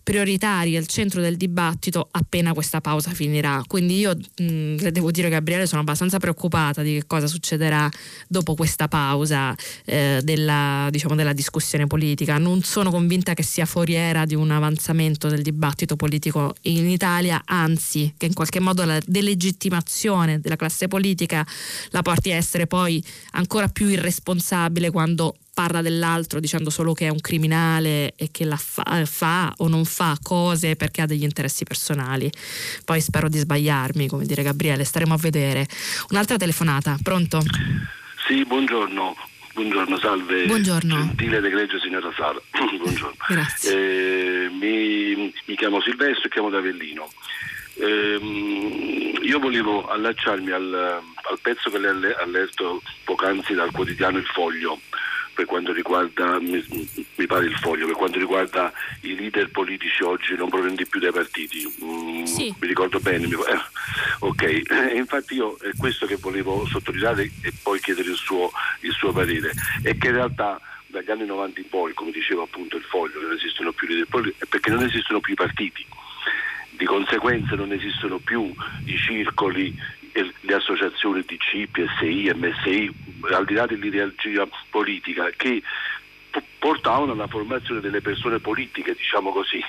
[0.02, 3.62] prioritari al centro del dibattito appena questa pausa finirà.
[3.66, 7.88] Quindi io mh, le devo dire Gabriele sono abbastanza preoccupata di che cosa succederà
[8.28, 12.38] dopo questa pausa eh, della, diciamo, della discussione politica.
[12.38, 18.14] Non sono convinta che sia foriera di un avanzamento del dibattito politico in Italia, anzi
[18.16, 21.46] che in qualche modo la delegittimazione della classe politica
[21.90, 27.10] la porti a essere poi ancora più irresponsabile quando parla dell'altro dicendo solo che è
[27.10, 31.64] un criminale e che la fa, fa, o non fa cose perché ha degli interessi
[31.64, 32.30] personali.
[32.84, 35.66] Poi spero di sbagliarmi, come dire Gabriele, staremo a vedere.
[36.10, 37.40] Un'altra telefonata, pronto?
[38.26, 39.16] Sì, buongiorno.
[39.54, 40.46] Buongiorno, salve.
[40.46, 40.96] Buongiorno.
[40.96, 42.40] Gentile ed egregio signora Sala.
[42.80, 43.16] buongiorno.
[43.28, 43.72] Grazie.
[43.72, 47.10] Eh, mi, mi, chiamo Silvestro e chiamo da Avellino.
[47.74, 54.26] Eh, io volevo allacciarmi al, al pezzo che lei ha letto poc'anzi dal quotidiano Il
[54.26, 54.80] Foglio
[55.34, 56.64] per quanto riguarda, mi,
[57.16, 58.72] mi, pare il foglio, per quanto riguarda
[59.02, 61.72] i leader politici oggi non provenienti più dai partiti.
[61.82, 62.54] Mm, sì.
[62.58, 63.60] Mi ricordo bene, mi, eh,
[64.20, 68.92] ok, eh, infatti io è questo che volevo sottolineare e poi chiedere il suo, il
[68.92, 69.52] suo parere,
[69.82, 73.32] è che in realtà dagli anni 90 in poi, come diceva appunto il foglio, non
[73.32, 75.86] esistono più leader politici, perché non esistono più i partiti
[76.82, 78.52] di conseguenza non esistono più
[78.86, 79.72] i circoli,
[80.12, 82.92] le associazioni DC, PSI, MSI,
[83.30, 85.62] al di là dell'ideologia politica, che
[86.58, 89.62] portavano alla formazione delle persone politiche, diciamo così.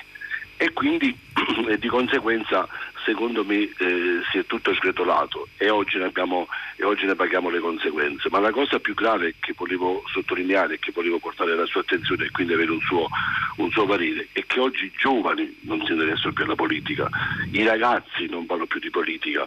[0.56, 1.16] E quindi
[1.68, 2.68] e di conseguenza
[3.04, 7.60] secondo me eh, si è tutto sgretolato e oggi, abbiamo, e oggi, ne paghiamo le
[7.60, 8.28] conseguenze.
[8.30, 12.26] Ma la cosa più grave che volevo sottolineare e che volevo portare alla sua attenzione
[12.26, 13.08] e quindi avere un suo,
[13.56, 17.08] un suo parere è che oggi i giovani non si interessano più alla politica,
[17.52, 19.46] i ragazzi non parlano più di politica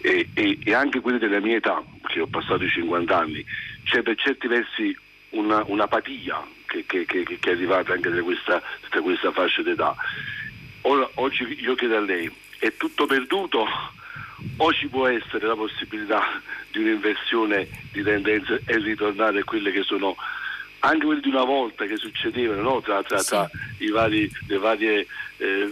[0.00, 3.44] e, e, e anche quelli della mia età, che ho passato i 50 anni,
[3.84, 4.96] c'è per certi versi
[5.30, 9.94] una, un'apatia che, che, che, che, è arrivata anche da questa, da questa fascia d'età.
[10.82, 13.66] Ora, oggi io chiedo a lei, è tutto perduto
[14.56, 16.22] o ci può essere la possibilità
[16.70, 20.16] di un'inversione di tendenze e ritornare a quelle che sono
[20.80, 22.80] anche quelle di una volta che succedevano no?
[22.80, 23.50] tra, tra, tra
[23.90, 25.06] vari, le varie
[25.38, 25.70] eh,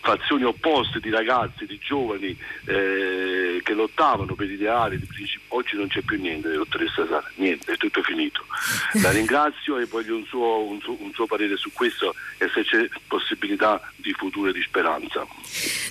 [0.00, 2.36] fazioni opposte di ragazzi, di giovani
[2.66, 5.00] eh, che lottavano per ideali.
[5.48, 8.44] Oggi non c'è più niente, dottoressa Sara, niente, è tutto finito.
[9.02, 12.62] La ringrazio e voglio un suo, un suo, un suo parere su questo e se
[12.62, 15.26] c'è possibilità di futuro e di speranza.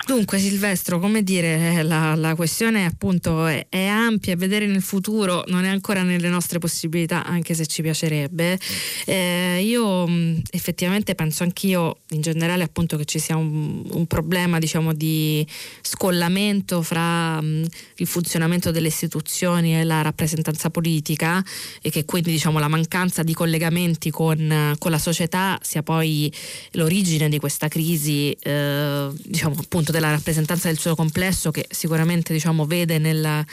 [0.05, 5.63] Dunque Silvestro, come dire, la, la questione appunto è, è ampia vedere nel futuro non
[5.63, 8.59] è ancora nelle nostre possibilità, anche se ci piacerebbe.
[9.05, 10.07] Eh, io
[10.51, 15.45] effettivamente penso anch'io in generale appunto che ci sia un, un problema diciamo di
[15.81, 17.65] scollamento fra mh,
[17.97, 21.43] il funzionamento delle istituzioni e la rappresentanza politica
[21.81, 26.31] e che quindi diciamo la mancanza di collegamenti con, con la società sia poi
[26.71, 32.65] l'origine di questa crisi eh, diciamo appunto della rappresentanza del suo complesso che sicuramente diciamo
[32.65, 33.45] vede nel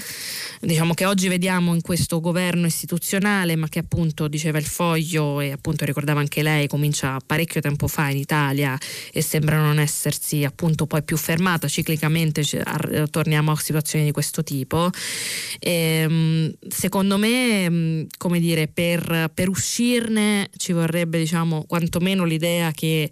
[0.61, 5.53] diciamo che oggi vediamo in questo governo istituzionale ma che appunto diceva il foglio e
[5.53, 8.79] appunto ricordava anche lei comincia parecchio tempo fa in Italia
[9.13, 12.43] e sembra non essersi appunto poi più fermata ciclicamente
[13.11, 14.91] torniamo a situazioni di questo tipo.
[15.59, 23.11] E, ehm, secondo me come dire per, per uscirne ci vorrebbe diciamo quantomeno l'idea che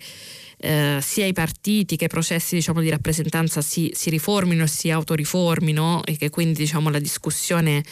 [0.63, 4.91] eh, sia i partiti che i processi diciamo, di rappresentanza si, si riformino e si
[4.91, 7.83] autoriformino e che quindi diciamo, la discussione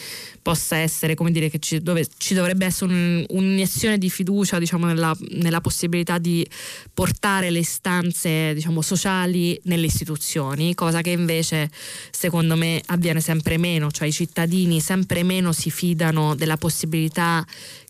[0.49, 4.87] possa essere come dire che ci, dove, ci dovrebbe essere un, un'iniezione di fiducia diciamo,
[4.87, 6.47] nella, nella, possibilità di
[6.95, 11.71] portare le istanze diciamo, sociali nelle istituzioni, cosa che invece
[12.11, 17.45] secondo me avviene sempre meno, cioè i cittadini sempre meno si fidano della possibilità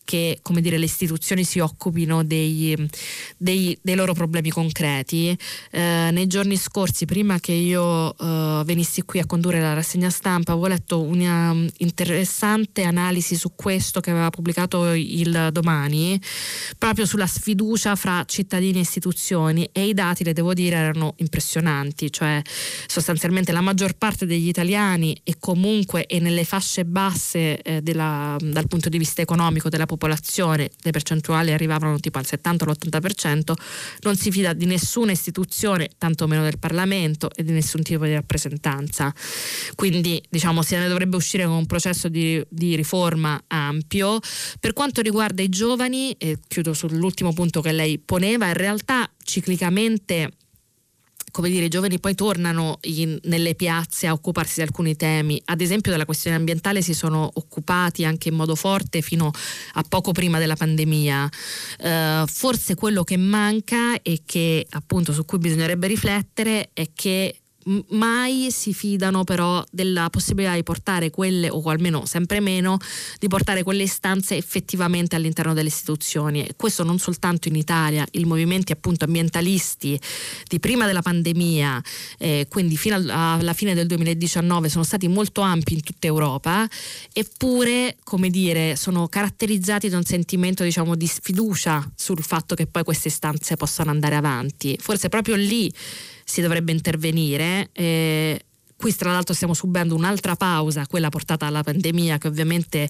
[0.08, 2.74] che come dire, le istituzioni si occupino dei,
[3.36, 5.36] dei, dei loro problemi concreti.
[5.70, 10.52] Eh, nei giorni scorsi, prima che io eh, venissi qui a condurre la rassegna stampa,
[10.52, 12.47] avevo letto una interessante
[12.84, 16.20] analisi su questo che aveva pubblicato il domani,
[16.76, 22.12] proprio sulla sfiducia fra cittadini e istituzioni e i dati, le devo dire, erano impressionanti,
[22.12, 22.40] cioè
[22.86, 28.66] sostanzialmente la maggior parte degli italiani e comunque e nelle fasce basse eh, della, dal
[28.66, 33.52] punto di vista economico della popolazione, le percentuali arrivavano tipo al 70-80%,
[34.00, 39.12] non si fida di nessuna istituzione, tantomeno del Parlamento e di nessun tipo di rappresentanza.
[39.74, 44.18] Quindi diciamo se ne dovrebbe uscire con un processo di, di riforma ampio.
[44.60, 50.30] Per quanto riguarda i giovani, e chiudo sull'ultimo punto che lei poneva, in realtà ciclicamente
[51.30, 55.60] come dire, i giovani poi tornano in, nelle piazze a occuparsi di alcuni temi, ad
[55.60, 59.30] esempio della questione ambientale si sono occupati anche in modo forte fino
[59.74, 61.28] a poco prima della pandemia.
[61.78, 67.40] Uh, forse quello che manca e che appunto su cui bisognerebbe riflettere è che
[67.88, 72.78] mai si fidano però della possibilità di portare quelle, o almeno sempre meno,
[73.18, 76.44] di portare quelle istanze effettivamente all'interno delle istituzioni.
[76.44, 79.98] E questo non soltanto in Italia, i movimenti appunto ambientalisti
[80.46, 81.82] di prima della pandemia,
[82.18, 86.68] eh, quindi fino alla fine del 2019, sono stati molto ampi in tutta Europa,
[87.12, 92.84] eppure, come dire, sono caratterizzati da un sentimento diciamo di sfiducia sul fatto che poi
[92.84, 94.76] queste istanze possano andare avanti.
[94.80, 95.72] Forse proprio lì
[96.28, 97.70] si dovrebbe intervenire.
[97.72, 98.38] Eh,
[98.80, 102.88] Qui tra l'altro stiamo subendo un'altra pausa, quella portata dalla pandemia, che ovviamente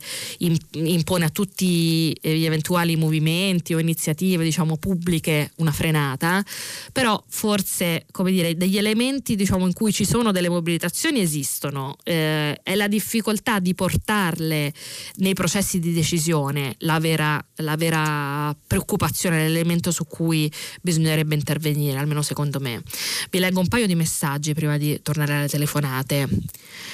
[0.72, 6.44] impone a tutti eh, gli eventuali movimenti o iniziative diciamo, pubbliche una frenata,
[6.92, 12.60] però forse come dire, degli elementi diciamo, in cui ci sono delle mobilitazioni esistono, eh,
[12.62, 14.70] è la difficoltà di portarle
[15.14, 22.20] nei processi di decisione la vera, la vera preoccupazione, l'elemento su cui bisognerebbe intervenire, almeno
[22.20, 22.82] secondo me.
[23.30, 26.28] Vi leggo un paio di messaggi prima di tornare alle telefonate telefonate.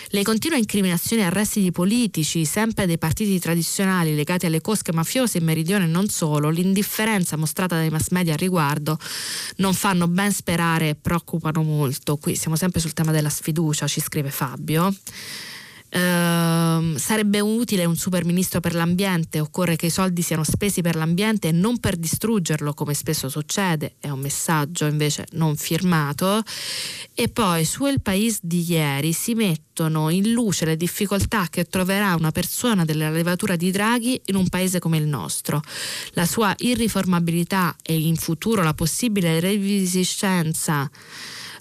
[0.08, 5.38] Le continue incriminazioni e arresti di politici, sempre dei partiti tradizionali legati alle cosche mafiose
[5.38, 8.98] in meridione e non solo, l'indifferenza mostrata dai mass media al riguardo
[9.56, 12.16] non fanno ben sperare e preoccupano molto.
[12.16, 14.94] Qui siamo sempre sul tema della sfiducia, ci scrive Fabio.
[15.94, 20.96] Uh, sarebbe utile un super ministro per l'ambiente, occorre che i soldi siano spesi per
[20.96, 26.42] l'ambiente e non per distruggerlo come spesso succede, è un messaggio invece non firmato.
[27.14, 32.16] E poi su El País di ieri si mettono in luce le difficoltà che troverà
[32.16, 35.62] una persona della levatura di Draghi in un paese come il nostro,
[36.14, 40.90] la sua irriformabilità e in futuro la possibile revisiscenza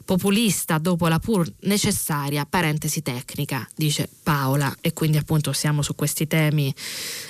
[0.03, 6.27] populista dopo la pur necessaria parentesi tecnica, dice Paola, e quindi appunto siamo su questi
[6.27, 6.73] temi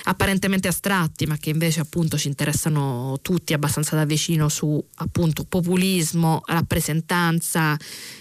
[0.04, 6.42] apparentemente astratti, ma che invece appunto ci interessano tutti abbastanza da vicino su appunto populismo,
[6.46, 7.76] rappresentanza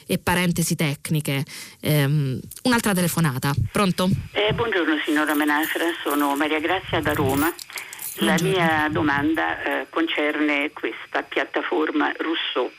[0.06, 1.43] e parentesi tecniche.
[1.82, 4.10] Um, un'altra telefonata, pronto?
[4.32, 7.54] Eh, buongiorno signora Menafra, sono Maria Grazia da Roma.
[8.18, 12.72] La mia domanda eh, concerne questa piattaforma Rousseau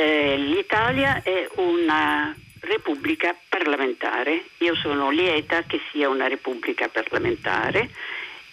[0.00, 7.90] eh, L'Italia è una repubblica parlamentare, io sono lieta che sia una repubblica parlamentare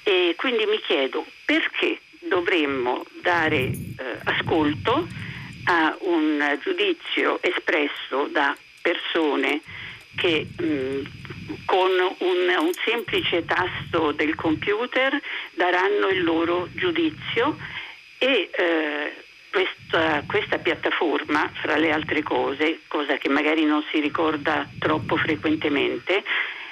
[0.04, 3.74] e quindi mi chiedo perché dovremmo dare eh,
[4.26, 5.08] ascolto
[5.66, 9.62] a un giudizio espresso da persone
[10.16, 11.04] che mh, mm,
[11.66, 15.18] con un, un, semplice tasto del computer
[15.54, 17.58] daranno il loro giudizio
[18.18, 19.26] e eh,
[19.58, 26.24] questa, questa, piattaforma, fra le altre cose, cosa che magari non si ricorda troppo frequentemente,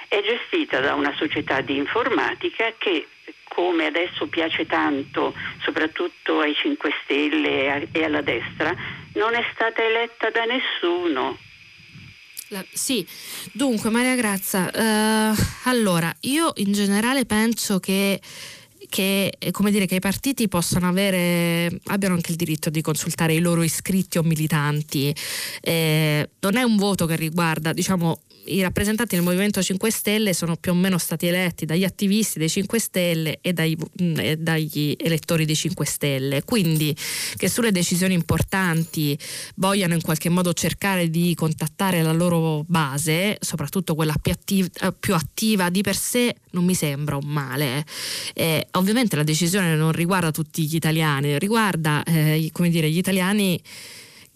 [0.08, 3.08] è gestita da una società di informatica che,
[3.46, 5.34] come adesso piace tanto,
[5.64, 8.76] soprattutto ai 5 Stelle e alla destra,
[9.14, 11.40] non è stata eletta da nessuno.
[12.50, 13.04] La, sì,
[13.52, 15.34] dunque Maria Grazia, eh,
[15.64, 18.22] allora io in generale penso che
[18.96, 20.48] che, eh, dire, che, i partiti
[20.88, 25.14] avere, abbiano anche il diritto di consultare i loro iscritti o militanti.
[25.60, 30.56] Eh, non è un voto che riguarda, diciamo, i rappresentanti del Movimento 5 Stelle sono
[30.56, 34.96] più o meno stati eletti dagli attivisti dei 5 Stelle e, dai, mm, e dagli
[34.98, 36.44] elettori dei 5 Stelle.
[36.44, 36.96] Quindi
[37.36, 39.18] che sulle decisioni importanti
[39.56, 44.94] vogliano in qualche modo cercare di contattare la loro base, soprattutto quella più attiva, eh,
[44.94, 47.86] più attiva di per sé, non mi sembra un male.
[48.34, 53.62] Eh, ovviamente la decisione non riguarda tutti gli italiani, riguarda eh, come dire, gli italiani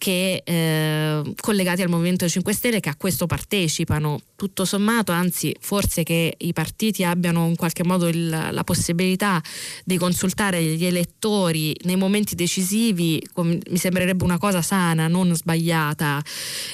[0.00, 4.18] che eh, collegati al Movimento 5 Stelle che a questo partecipano.
[4.34, 9.42] Tutto sommato, anzi, forse che i partiti abbiano in qualche modo il, la possibilità
[9.84, 16.22] di consultare gli elettori nei momenti decisivi mi sembrerebbe una cosa sana, non sbagliata.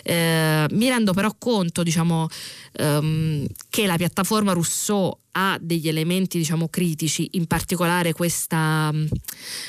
[0.05, 2.29] Eh, mi rendo però conto, diciamo,
[2.74, 9.07] ehm, che la piattaforma Rousseau ha degli elementi diciamo critici, in particolare questa, mm,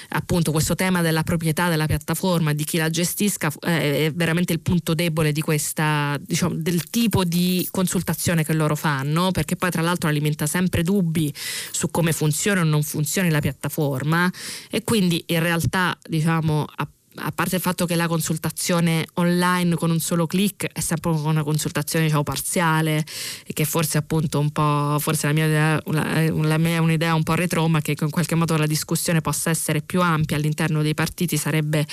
[0.10, 4.62] appunto, questo tema della proprietà della piattaforma, di chi la gestisca, eh, è veramente il
[4.62, 9.82] punto debole di questa, diciamo, del tipo di consultazione che loro fanno, perché poi tra
[9.82, 11.34] l'altro alimenta sempre dubbi
[11.72, 14.32] su come funziona o non funzioni la piattaforma.
[14.70, 19.90] E quindi in realtà diciamo appunto a parte il fatto che la consultazione online con
[19.90, 23.06] un solo clic è sempre una consultazione diciamo, parziale
[23.54, 27.34] che forse appunto un po' forse la mia, idea, la, mia è un'idea un po'
[27.34, 31.38] retro ma che in qualche modo la discussione possa essere più ampia all'interno dei partiti
[31.38, 31.86] sarebbe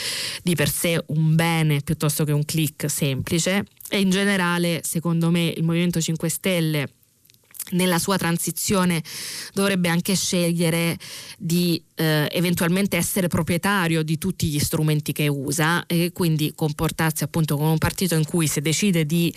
[0.43, 3.65] di per sé un bene piuttosto che un clic semplice.
[3.89, 6.89] E in generale secondo me il Movimento 5 Stelle
[7.71, 9.03] nella sua transizione
[9.53, 10.99] dovrebbe anche scegliere
[11.39, 17.57] di eh, eventualmente essere proprietario di tutti gli strumenti che usa e quindi comportarsi appunto
[17.57, 19.33] come un partito in cui se decide di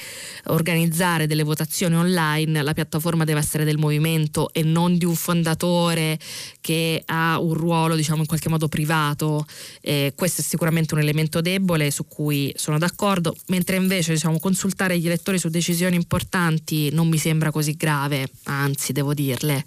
[0.45, 6.17] organizzare delle votazioni online la piattaforma deve essere del movimento e non di un fondatore
[6.59, 9.45] che ha un ruolo diciamo in qualche modo privato
[9.81, 14.97] eh, questo è sicuramente un elemento debole su cui sono d'accordo mentre invece diciamo consultare
[14.97, 19.63] gli elettori su decisioni importanti non mi sembra così grave anzi devo dirle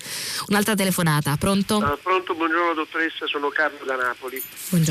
[0.48, 1.76] un'altra telefonata pronto?
[1.76, 4.42] Uh, pronto buongiorno dottoressa, sono Carlo da Napoli.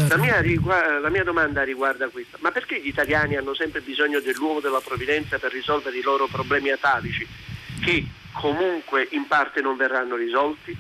[0.08, 2.38] La mia, riguarda, la mia, domanda riguarda questa.
[2.42, 6.70] Ma perché gli italiani hanno sempre bisogno dell'uomo della provvidenza per risolvere i loro problemi
[6.70, 7.28] atavici,
[7.82, 10.76] che comunque in parte non verranno risolti?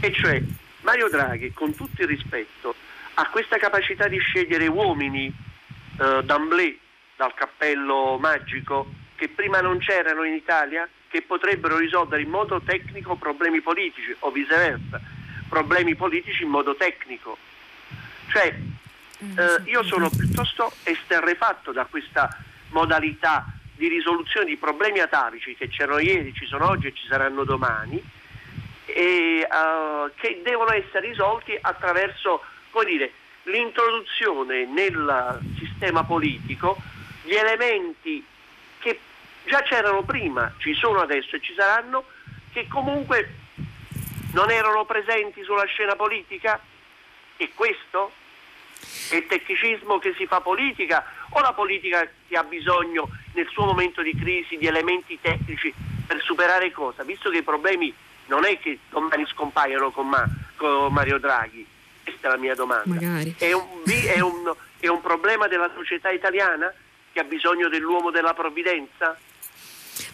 [0.00, 0.42] E cioè,
[0.82, 2.74] Mario Draghi, con tutto il rispetto,
[3.14, 6.76] ha questa capacità di scegliere uomini eh, d'amblè
[7.16, 13.16] dal cappello magico che prima non c'erano in Italia, che potrebbero risolvere in modo tecnico
[13.16, 15.16] problemi politici o viceversa
[15.48, 17.36] problemi politici in modo tecnico.
[18.30, 18.54] Cioè,
[19.24, 22.28] mm, eh, io sono piuttosto esterrefatto da questa
[22.70, 27.44] modalità di risoluzione di problemi atavici che c'erano ieri, ci sono oggi e ci saranno
[27.44, 28.02] domani,
[28.84, 32.42] e, uh, che devono essere risolti attraverso
[32.84, 33.12] dire,
[33.44, 36.76] l'introduzione nel sistema politico
[37.22, 38.24] di elementi
[38.78, 39.00] che
[39.44, 42.04] già c'erano prima, ci sono adesso e ci saranno,
[42.52, 43.46] che comunque
[44.38, 46.60] non erano presenti sulla scena politica?
[47.36, 48.12] E questo?
[49.10, 53.64] È il tecnicismo che si fa politica o la politica che ha bisogno nel suo
[53.64, 55.74] momento di crisi di elementi tecnici
[56.06, 57.02] per superare cosa?
[57.02, 57.92] Visto che i problemi
[58.26, 60.24] non è che domani scompaiono con, Ma,
[60.54, 61.66] con Mario Draghi,
[62.04, 62.94] questa è la mia domanda.
[63.36, 66.72] È un, è, un, è un problema della società italiana
[67.12, 69.18] che ha bisogno dell'uomo della provvidenza?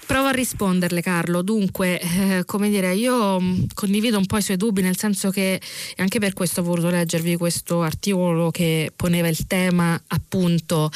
[0.06, 4.58] Provo a risponderle Carlo, dunque eh, come dire io mm, condivido un po' i suoi
[4.58, 5.58] dubbi nel senso che
[5.96, 10.90] anche per questo ho voluto leggervi questo articolo che poneva il tema appunto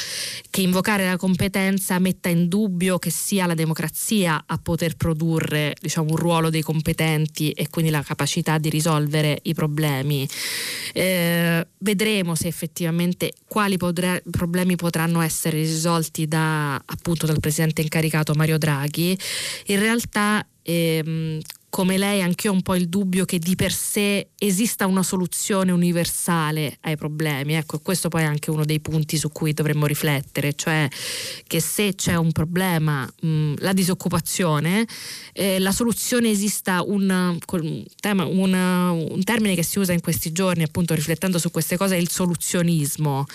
[0.51, 6.11] che invocare la competenza metta in dubbio che sia la democrazia a poter produrre diciamo
[6.11, 10.29] un ruolo dei competenti e quindi la capacità di risolvere i problemi.
[10.93, 18.35] Eh, vedremo se effettivamente quali potre, problemi potranno essere risolti da, appunto dal presidente incaricato
[18.35, 19.19] Mario Draghi colleghi,
[19.67, 23.73] in realtà ehm, come lei anche io ho un po' il dubbio che di per
[23.73, 27.55] sé esista una soluzione universale ai problemi.
[27.55, 30.89] Ecco, questo poi è anche uno dei punti su cui dovremmo riflettere, cioè
[31.47, 34.87] che se c'è un problema, mh, la disoccupazione,
[35.33, 37.85] eh, la soluzione esista un, un,
[38.53, 42.11] un, termine che si usa in questi giorni, appunto riflettendo su queste cose, è il
[42.11, 43.27] soluzionismo,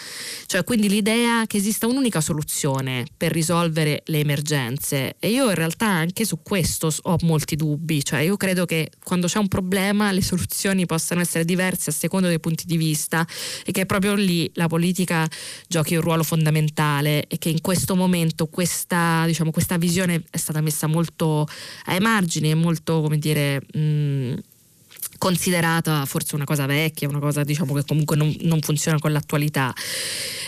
[0.48, 5.16] cioè quindi l'idea che esista un'unica soluzione per risolvere le emergenze.
[5.20, 9.28] E io in realtà anche su questo ho molti dubbi, cioè io credo che quando
[9.28, 13.26] c'è un problema le soluzioni possano essere diverse a seconda dei punti di vista
[13.66, 15.28] e che proprio lì la politica
[15.68, 20.62] giochi un ruolo fondamentale e che in questo momento questa, diciamo, questa visione è stata
[20.62, 21.48] messa molto
[21.86, 23.62] ai margini e molto, come dire...
[23.74, 24.42] Mh,
[25.24, 29.74] considerata forse una cosa vecchia, una cosa diciamo che comunque non, non funziona con l'attualità.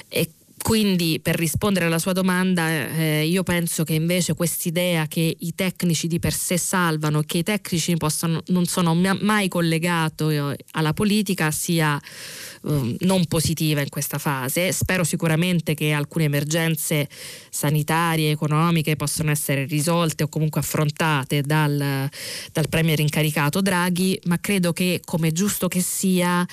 [0.09, 0.29] E
[0.65, 6.07] quindi per rispondere alla sua domanda, eh, io penso che invece quest'idea che i tecnici
[6.07, 11.51] di per sé salvano, che i tecnici possono, non sono mai collegati eh, alla politica
[11.51, 14.71] sia eh, non positiva in questa fase.
[14.71, 17.09] Spero sicuramente che alcune emergenze
[17.51, 22.09] sanitarie, economiche possano essere risolte o comunque affrontate dal,
[22.51, 26.43] dal Premier incaricato Draghi, ma credo che come giusto che sia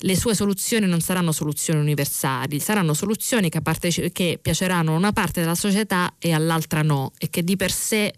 [0.00, 5.12] le sue soluzioni non saranno soluzioni universali, saranno soluzioni che parteci- che piaceranno a una
[5.12, 8.12] parte della società e all'altra no e che di per sé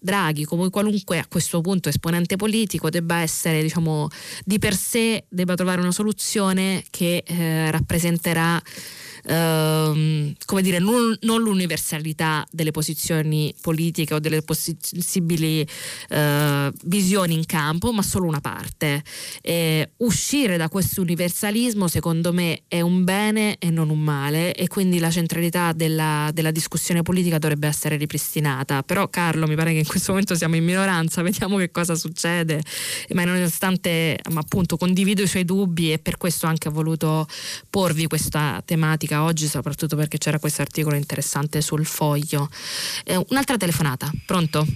[0.00, 4.08] Draghi, come qualunque a questo punto esponente politico, debba essere, diciamo,
[4.44, 8.62] di per sé, debba trovare una soluzione che eh, rappresenterà
[9.28, 15.66] ehm, come dire, non, non, l'universalità delle posizioni politiche o delle possibili
[16.08, 19.02] eh, visioni in campo, ma solo una parte.
[19.42, 24.66] E uscire da questo universalismo, secondo me, è un bene e non un male, e
[24.68, 28.82] quindi la centralità della, della discussione politica dovrebbe essere ripristinata.
[28.82, 32.62] Però, Carlo, mi pare che in questo momento siamo in minoranza, vediamo che cosa succede.
[33.10, 37.26] Ma nonostante, ma appunto, condivido i suoi dubbi e per questo anche ho voluto
[37.68, 42.48] porvi questa tematica oggi, soprattutto perché c'era questo articolo interessante sul foglio.
[43.04, 44.66] Eh, un'altra telefonata, pronto?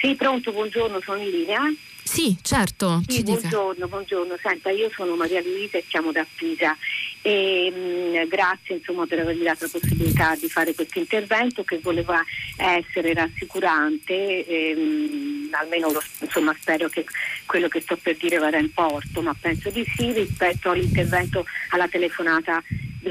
[0.00, 1.60] Sì, pronto, buongiorno, sono in linea.
[2.04, 3.02] Sì, certo.
[3.08, 4.36] Sì, buongiorno, buongiorno.
[4.40, 6.76] Senta, io sono Maria Luisa e siamo da Pisa
[7.22, 11.78] e mh, mm, grazie insomma, per avermi dato la possibilità di fare questo intervento che
[11.78, 12.22] voleva
[12.58, 17.06] essere rassicurante, e, mh, mm, almeno lo, insomma, spero che
[17.46, 21.88] quello che sto per dire vada in porto, ma penso di sì rispetto all'intervento, alla
[21.88, 22.62] telefonata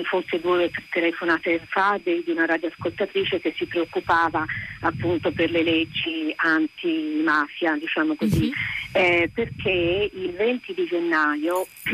[0.02, 4.44] forse due telefonate fa di una radioascoltatrice che si preoccupava
[4.82, 8.52] appunto per le leggi antimafia, diciamo così, mm-hmm.
[8.94, 11.68] Eh, perché il 20 di gennaio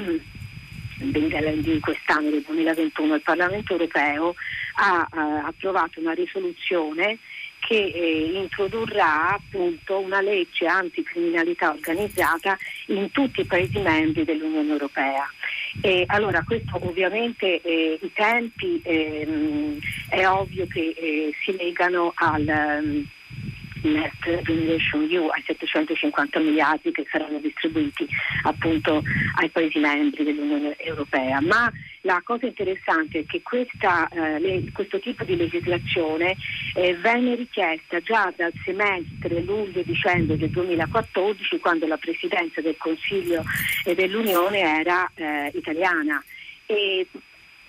[1.00, 4.36] di quest'anno, del 2021, il Parlamento europeo
[4.76, 7.18] ha eh, approvato una risoluzione
[7.60, 12.58] che eh, introdurrà appunto una legge anticriminalità organizzata
[12.88, 15.30] in tutti i Paesi membri dell'Unione Europea.
[15.82, 19.78] E allora questo ovviamente eh, i tempi ehm,
[20.10, 23.08] è ovvio che eh, si legano al um,
[23.84, 28.08] Next Generation EU ai 750 miliardi che saranno distribuiti
[28.44, 29.02] appunto
[29.36, 31.42] ai Paesi membri dell'Unione Europea.
[31.42, 36.36] Ma la cosa interessante è che questa, eh, le, questo tipo di legislazione
[36.76, 43.44] eh, venne richiesta già dal semestre luglio-dicembre del 2014 quando la Presidenza del Consiglio
[43.84, 46.24] e dell'Unione era eh, italiana.
[46.66, 47.08] E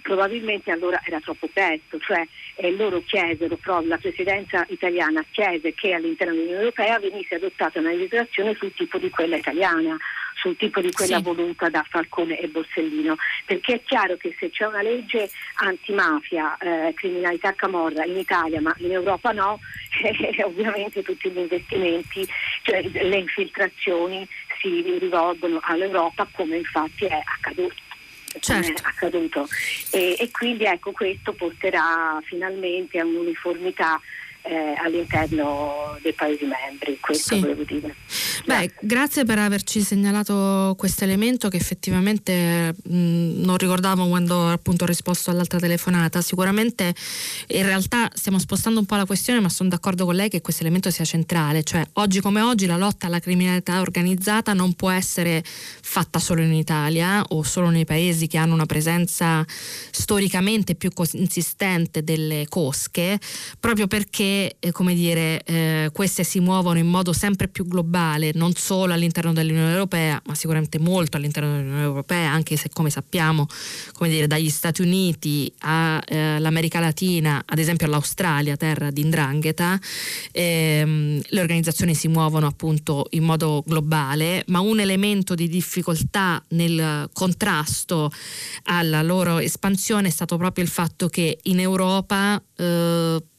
[0.03, 6.35] probabilmente allora era troppo presto, cioè eh, loro chiesero, la presidenza italiana chiese che all'interno
[6.35, 9.97] dell'Unione Europea venisse adottata una legislazione sul tipo di quella italiana,
[10.35, 11.23] sul tipo di quella sì.
[11.23, 16.93] voluta da Falcone e Borsellino, perché è chiaro che se c'è una legge antimafia, eh,
[16.95, 19.61] criminalità camorra in Italia ma in Europa no,
[20.03, 22.27] eh, ovviamente tutti gli investimenti,
[22.63, 24.27] cioè le infiltrazioni
[24.61, 27.89] si rivolgono all'Europa come infatti è accaduto
[28.39, 28.83] certo.
[28.85, 29.49] accaduto
[29.91, 34.01] e, e, quindi ecco questo porterà finalmente a un'uniformità
[34.43, 37.41] eh, all'interno dei Paesi membri, questo sì.
[37.41, 37.95] volevo dire.
[38.47, 44.87] Beh, grazie per averci segnalato questo elemento che effettivamente mh, non ricordavo quando appunto ho
[44.87, 46.21] risposto all'altra telefonata.
[46.23, 46.95] Sicuramente
[47.49, 50.63] in realtà stiamo spostando un po' la questione, ma sono d'accordo con lei che questo
[50.63, 55.43] elemento sia centrale, cioè oggi come oggi la lotta alla criminalità organizzata non può essere
[55.45, 59.45] fatta solo in Italia o solo nei paesi che hanno una presenza
[59.91, 63.19] storicamente più consistente delle cosche,
[63.59, 68.55] proprio perché eh, come dire, eh, queste si muovono in modo sempre più globale, non
[68.55, 73.47] solo all'interno dell'Unione Europea, ma sicuramente molto all'interno dell'Unione Europea, anche se come sappiamo,
[73.93, 79.79] come dire, dagli Stati Uniti all'America eh, Latina, ad esempio all'Australia, terra di Indrangheta,
[80.33, 87.09] ehm, le organizzazioni si muovono appunto in modo globale, ma un elemento di difficoltà nel
[87.13, 88.11] contrasto
[88.65, 92.43] alla loro espansione è stato proprio il fatto che in Europa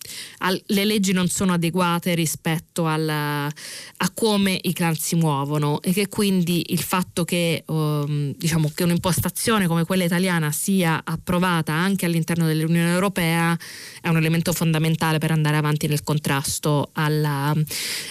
[0.02, 5.94] eh, le leggi non sono adeguate rispetto alla, a come i clan si muovono e
[5.94, 12.06] che quindi il fatto che, um, diciamo, che un'impostazione come quella italiana sia approvata anche
[12.06, 13.58] all'interno dell'Unione Europea
[14.02, 17.54] è un elemento fondamentale per andare avanti nel contrasto alla,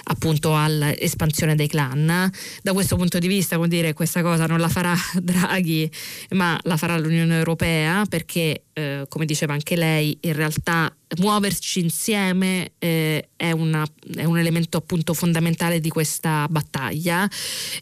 [0.04, 2.30] appunto, all'espansione dei clan.
[2.62, 5.90] Da questo punto di vista, come dire, questa cosa non la farà Draghi,
[6.30, 12.72] ma la farà l'Unione Europea perché, eh, come diceva anche lei, in realtà muoverci insieme
[12.78, 13.86] eh, è, una,
[14.16, 17.28] è, un elemento appunto fondamentale di questa battaglia.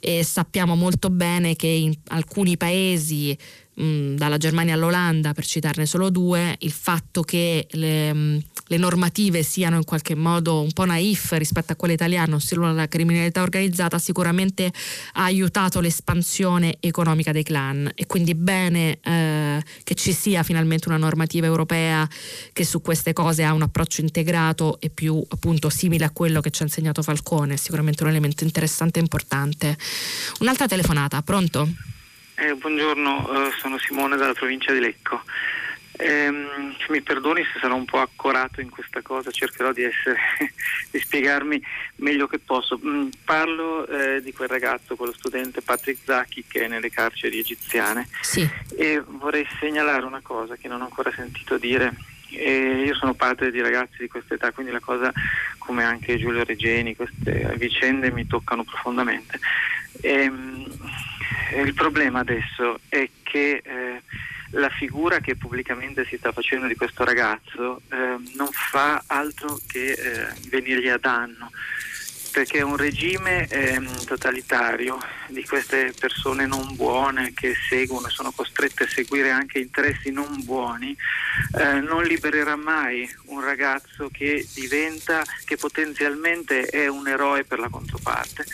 [0.01, 3.37] E sappiamo molto bene che in alcuni paesi
[3.79, 9.43] mh, dalla Germania all'Olanda, per citarne solo due, il fatto che le, mh, le, normative
[9.43, 13.99] siano in qualche modo un po' naif rispetto a quelle italiane, ossia la criminalità organizzata,
[13.99, 14.71] sicuramente
[15.13, 20.97] ha aiutato l'espansione economica dei clan e quindi bene eh, che ci sia finalmente una
[20.97, 22.09] normativa europea
[22.53, 26.51] che su queste cose ha un approccio integrato e più appunto simile a quello che
[26.51, 29.77] ci ha insegnato Falcone, sicuramente un elemento interessante e importante.
[30.41, 31.97] Un'altra telefonata, pronto?
[32.41, 35.23] Eh, buongiorno, eh, sono Simone dalla provincia di Lecco.
[35.97, 36.31] Eh,
[36.89, 40.17] mi perdoni se sarò un po' accorato in questa cosa, cercherò di, essere,
[40.89, 41.61] di spiegarmi
[41.97, 42.79] meglio che posso.
[42.79, 48.07] Mm, parlo eh, di quel ragazzo, quello studente Patrick Zacchi che è nelle carceri egiziane
[48.21, 48.49] sì.
[48.77, 51.93] e vorrei segnalare una cosa che non ho ancora sentito dire.
[52.31, 55.13] E io sono padre di ragazzi di questa età, quindi la cosa,
[55.59, 59.41] come anche Giulio Regeni, queste vicende mi toccano profondamente.
[60.01, 60.67] E, ehm,
[61.57, 64.03] il problema adesso è che eh,
[64.53, 69.93] la figura che pubblicamente si sta facendo di questo ragazzo eh, non fa altro che
[69.93, 71.51] eh, venirgli a danno
[72.31, 74.99] perché un regime eh, totalitario
[75.29, 80.45] di queste persone non buone che seguono e sono costrette a seguire anche interessi non
[80.45, 80.97] buoni,
[81.59, 87.69] eh, non libererà mai un ragazzo che diventa, che potenzialmente è un eroe per la
[87.69, 88.45] controparte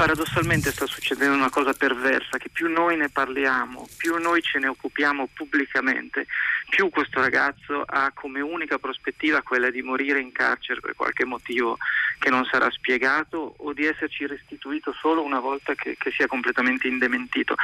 [0.00, 4.68] paradossalmente sta succedendo una cosa perversa, che più noi ne parliamo, più noi ce ne
[4.68, 6.24] occupiamo pubblicamente,
[6.70, 11.76] più questo ragazzo ha come unica prospettiva quella di morire in carcere per qualche motivo
[12.20, 16.86] che non sarà spiegato o di esserci restituito solo una volta che, che sia completamente
[16.86, 17.54] indementito.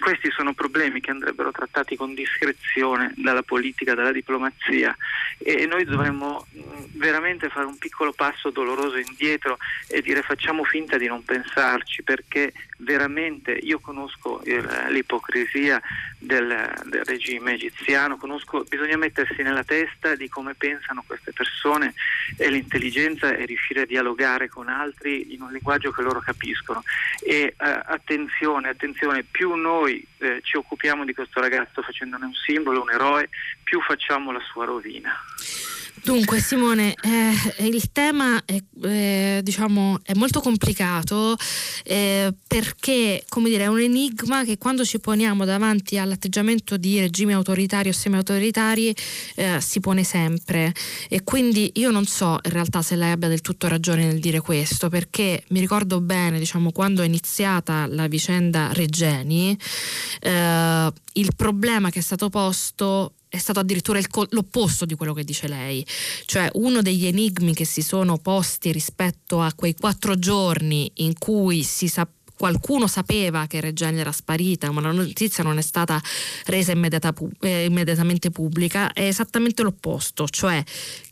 [0.00, 4.96] Questi sono problemi che andrebbero trattati con discrezione dalla politica, dalla diplomazia
[5.38, 6.46] e noi dovremmo
[6.94, 12.54] veramente fare un piccolo passo doloroso indietro e dire facciamo finta di non pensarci perché
[12.78, 14.40] veramente io conosco
[14.88, 15.80] l'ipocrisia
[16.18, 21.94] del, del, regime egiziano, conosco, bisogna mettersi nella testa di come pensano queste persone
[22.36, 26.82] e l'intelligenza è riuscire a dialogare con altri in un linguaggio che loro capiscono
[27.22, 32.82] e eh, attenzione, attenzione, più noi eh, ci occupiamo di questo ragazzo facendone un simbolo,
[32.82, 33.28] un eroe,
[33.62, 35.12] più facciamo la sua rovina.
[36.06, 41.36] Dunque Simone, eh, il tema è, eh, diciamo, è molto complicato
[41.82, 47.88] eh, perché dire, è un enigma che quando ci poniamo davanti all'atteggiamento di regimi autoritari
[47.88, 48.94] o semi-autoritari
[49.34, 50.72] eh, si pone sempre.
[51.08, 54.38] E quindi io non so in realtà se lei abbia del tutto ragione nel dire
[54.38, 59.58] questo perché mi ricordo bene diciamo, quando è iniziata la vicenda Regeni
[60.20, 65.24] eh, il problema che è stato posto è stato addirittura co- l'opposto di quello che
[65.24, 65.84] dice lei,
[66.24, 71.62] cioè uno degli enigmi che si sono posti rispetto a quei quattro giorni in cui
[71.62, 76.00] si sa- qualcuno sapeva che Reggiani era sparita, ma la notizia non è stata
[76.44, 80.62] resa immediata eh, immediatamente pubblica, è esattamente l'opposto, cioè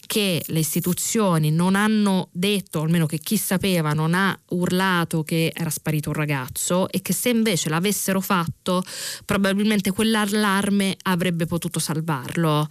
[0.07, 5.71] che le istituzioni non hanno detto, almeno che chi sapeva non ha urlato che era
[5.71, 8.83] sparito un ragazzo e che se invece l'avessero fatto
[9.25, 12.67] probabilmente quell'allarme avrebbe potuto salvarlo.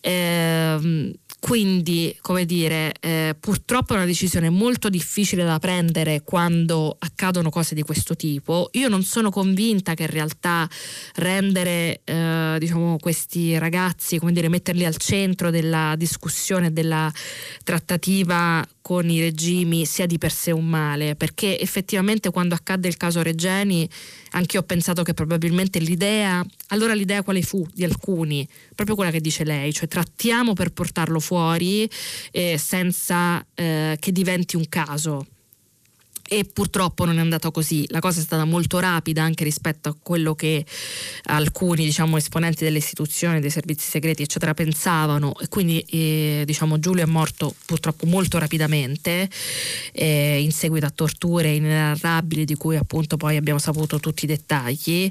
[0.00, 1.14] Eh,
[1.46, 7.76] quindi, come dire, eh, purtroppo è una decisione molto difficile da prendere quando accadono cose
[7.76, 8.68] di questo tipo.
[8.72, 10.68] Io non sono convinta che in realtà
[11.14, 17.12] rendere eh, diciamo, questi ragazzi, come dire, metterli al centro della discussione della
[17.62, 22.96] trattativa con i regimi sia di per sé un male, perché effettivamente quando accadde il
[22.96, 23.88] caso Regeni
[24.30, 28.46] anche io ho pensato che probabilmente l'idea, allora l'idea quale fu di alcuni?
[28.74, 31.88] Proprio quella che dice lei, cioè trattiamo per portarlo fuori
[32.30, 35.26] eh, senza eh, che diventi un caso
[36.28, 37.86] e purtroppo non è andato così.
[37.88, 40.64] La cosa è stata molto rapida anche rispetto a quello che
[41.24, 45.38] alcuni diciamo, esponenti delle istituzioni, dei servizi segreti, eccetera, pensavano.
[45.38, 49.28] E quindi eh, diciamo, Giulio è morto purtroppo molto rapidamente
[49.92, 55.10] eh, in seguito a torture inenarrabili di cui appunto poi abbiamo saputo tutti i dettagli.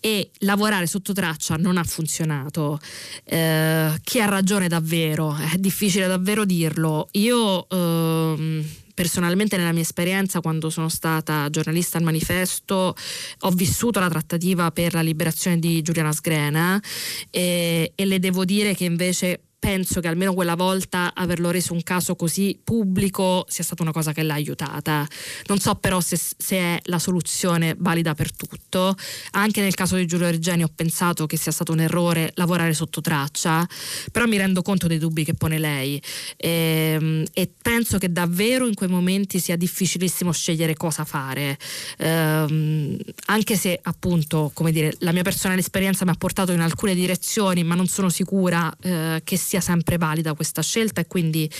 [0.00, 2.80] E lavorare sotto traccia non ha funzionato.
[3.24, 5.36] Eh, chi ha ragione davvero?
[5.36, 7.08] È difficile davvero dirlo.
[7.12, 7.68] Io.
[7.68, 8.64] Ehm,
[8.96, 12.96] personalmente nella mia esperienza quando sono stata giornalista al manifesto
[13.40, 16.82] ho vissuto la trattativa per la liberazione di Giuliana Sgrena
[17.28, 21.82] e, e le devo dire che invece penso che almeno quella volta averlo reso un
[21.82, 25.06] caso così pubblico sia stata una cosa che l'ha aiutata.
[25.46, 28.94] Non so però se, se, è la soluzione valida per tutto.
[29.32, 33.00] Anche nel caso di Giulio Regeni ho pensato che sia stato un errore lavorare sotto
[33.00, 33.66] traccia,
[34.12, 36.00] però mi rendo conto dei dubbi che pone lei
[36.36, 41.58] e, ehm, e penso che davvero in quei momenti sia difficilissimo scegliere cosa fare.
[41.98, 42.96] Ehm,
[43.26, 47.64] anche se appunto, come dire, la mia personale esperienza mi ha portato in alcune direzioni,
[47.64, 51.50] ma non sono sicura eh, che sia sia sempre valida questa scelta e quindi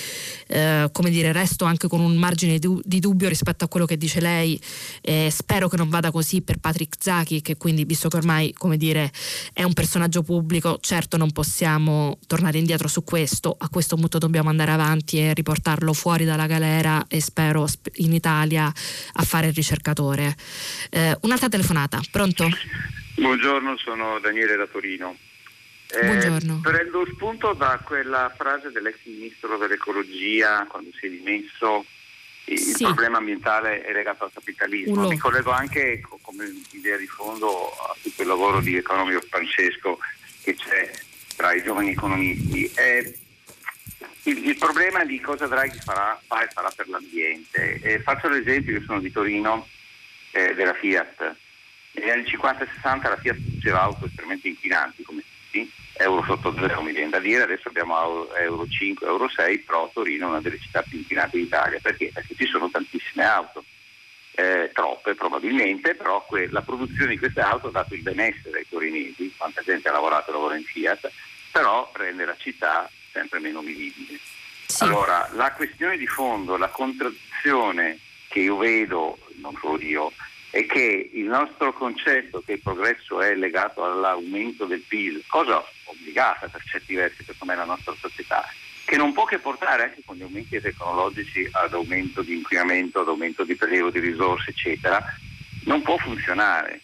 [0.49, 3.97] eh, come dire resto anche con un margine di, di, dubbio rispetto a quello che
[3.97, 4.61] dice lei
[5.01, 8.77] eh, spero che non vada così per Patrick Zaki che quindi visto che ormai come
[8.77, 9.11] dire
[9.53, 14.51] è un personaggio pubblico certo non possiamo tornare indietro su questo a questo punto dobbiamo
[14.51, 17.67] andare avanti e riportarlo fuori dalla galera e spero
[17.97, 20.35] in Italia a fare il ricercatore
[20.91, 22.49] eh, un'altra telefonata pronto?
[23.15, 25.17] Buongiorno sono Daniele da Torino
[25.89, 31.85] eh, prendo spunto da quella frase dell'ex ministro dell'ecologia quando si è dimesso
[32.49, 32.85] il sì.
[32.85, 34.93] problema ambientale è legato al capitalismo.
[34.93, 35.09] Uno.
[35.09, 39.99] Mi collego anche come idea di fondo a tutto il lavoro di economio Francesco
[40.43, 40.91] che c'è
[41.35, 42.71] tra i giovani economisti.
[42.75, 43.19] Eh,
[44.25, 47.81] il, il, problema di cosa Draghi farà, fa e farà per l'ambiente.
[47.81, 49.67] Eh, faccio l'esempio, io sono di Torino,
[50.31, 51.35] eh, della Fiat.
[51.93, 55.23] Negli anni 50 e 60 la Fiat produceva auto estremamente inquinanti come
[55.99, 60.27] euro sotto zero mi viene da dire, adesso abbiamo euro 5, euro 6, però Torino
[60.27, 62.11] è una delle città più inquinate d'Italia, perché?
[62.13, 63.65] Perché ci sono tantissime auto,
[64.33, 68.67] eh, troppe probabilmente, però que- la produzione di queste auto ha dato il benessere ai
[68.69, 71.11] torinesi, quanta gente ha lavorato e lavora in Fiat,
[71.53, 74.19] però rende la città sempre meno vivibile.
[74.67, 74.83] Sì.
[74.83, 80.13] Allora, la questione di fondo, la contraddizione che io vedo, non solo io,
[80.57, 86.49] è che il nostro concetto che il progresso è legato all'aumento del PIL, cosa obbligata
[86.49, 88.43] per certi versi per com'è la nostra società,
[88.87, 93.09] che non può che portare anche con gli aumenti tecnologici ad aumento di inquinamento, ad
[93.09, 95.05] aumento di prelievo di risorse, eccetera,
[95.65, 96.81] non può funzionare.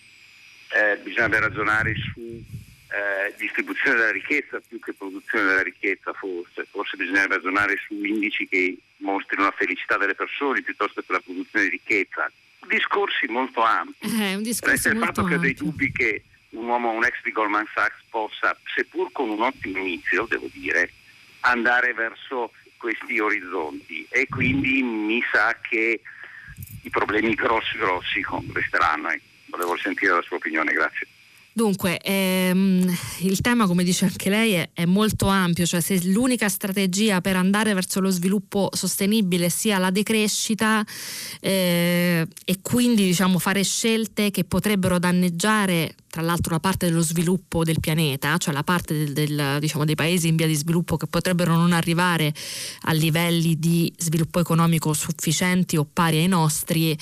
[0.75, 6.99] Eh, bisogna ragionare su eh, distribuzione della ricchezza più che produzione della ricchezza forse, forse
[6.99, 11.71] bisogna ragionare su indici che mostrino la felicità delle persone piuttosto che la produzione di
[11.71, 12.31] ricchezza.
[12.67, 14.09] Discorsi molto ampi.
[14.21, 17.33] Eh, un discorso il fatto che ho dei dubbi che un uomo, un ex di
[17.33, 20.91] Goldman Sachs possa, seppur con un ottimo inizio, devo dire,
[21.41, 26.01] andare verso questi orizzonti e quindi mi sa che
[26.83, 29.11] i problemi grossi grossi resteranno.
[29.11, 29.23] ecco.
[29.47, 31.07] Volevo sentire la sua opinione, grazie.
[31.55, 36.49] Dunque, ehm, il tema, come dice anche lei, è, è molto ampio, cioè se l'unica
[36.49, 40.85] strategia per andare verso lo sviluppo sostenibile sia la decrescita
[41.41, 47.65] eh, e quindi diciamo, fare scelte che potrebbero danneggiare tra l'altro la parte dello sviluppo
[47.65, 51.07] del pianeta, cioè la parte del, del, diciamo, dei paesi in via di sviluppo che
[51.07, 52.35] potrebbero non arrivare
[52.83, 56.95] a livelli di sviluppo economico sufficienti o pari ai nostri,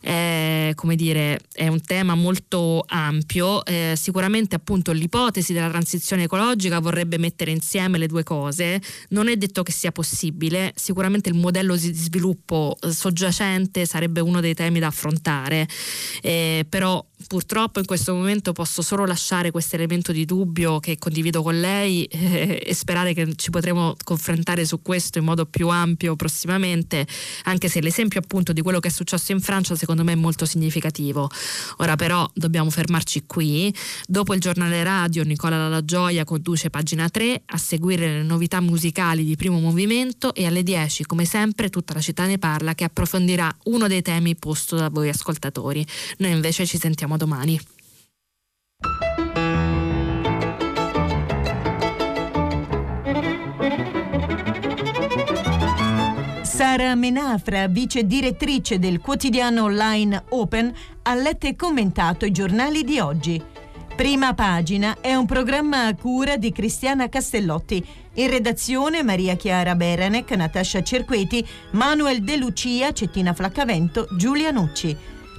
[0.00, 3.62] è, dire, è un tema molto ampio.
[3.66, 8.80] Eh, sicuramente appunto l'ipotesi della transizione ecologica vorrebbe mettere insieme le due cose,
[9.10, 14.40] non è detto che sia possibile, sicuramente il modello di sviluppo eh, soggiacente sarebbe uno
[14.40, 15.68] dei temi da affrontare,
[16.22, 21.42] eh, però purtroppo in questo momento posso solo lasciare questo elemento di dubbio che condivido
[21.42, 26.16] con lei eh, e sperare che ci potremo confrontare su questo in modo più ampio
[26.16, 27.06] prossimamente,
[27.44, 30.46] anche se l'esempio appunto di quello che è successo in Francia secondo me è molto
[30.46, 31.28] significativo.
[31.78, 33.74] Ora però dobbiamo fermarci qui.
[34.06, 39.24] Dopo il giornale radio Nicola Dalla Gioia conduce pagina 3 a seguire le novità musicali
[39.24, 43.54] di primo movimento e alle 10 come sempre tutta la città ne parla che approfondirà
[43.64, 45.84] uno dei temi posto da voi ascoltatori.
[46.18, 47.60] Noi invece ci sentiamo domani.
[56.42, 60.72] Sara Menafra, vice direttrice del quotidiano online Open,
[61.02, 63.42] ha letto e commentato i giornali di oggi.
[63.94, 67.84] Prima pagina è un programma a cura di Cristiana Castellotti.
[68.14, 74.96] In redazione Maria Chiara Beranec, Natascia Cerqueti, Manuel De Lucia, Cettina Flaccavento, Giulia Nucci.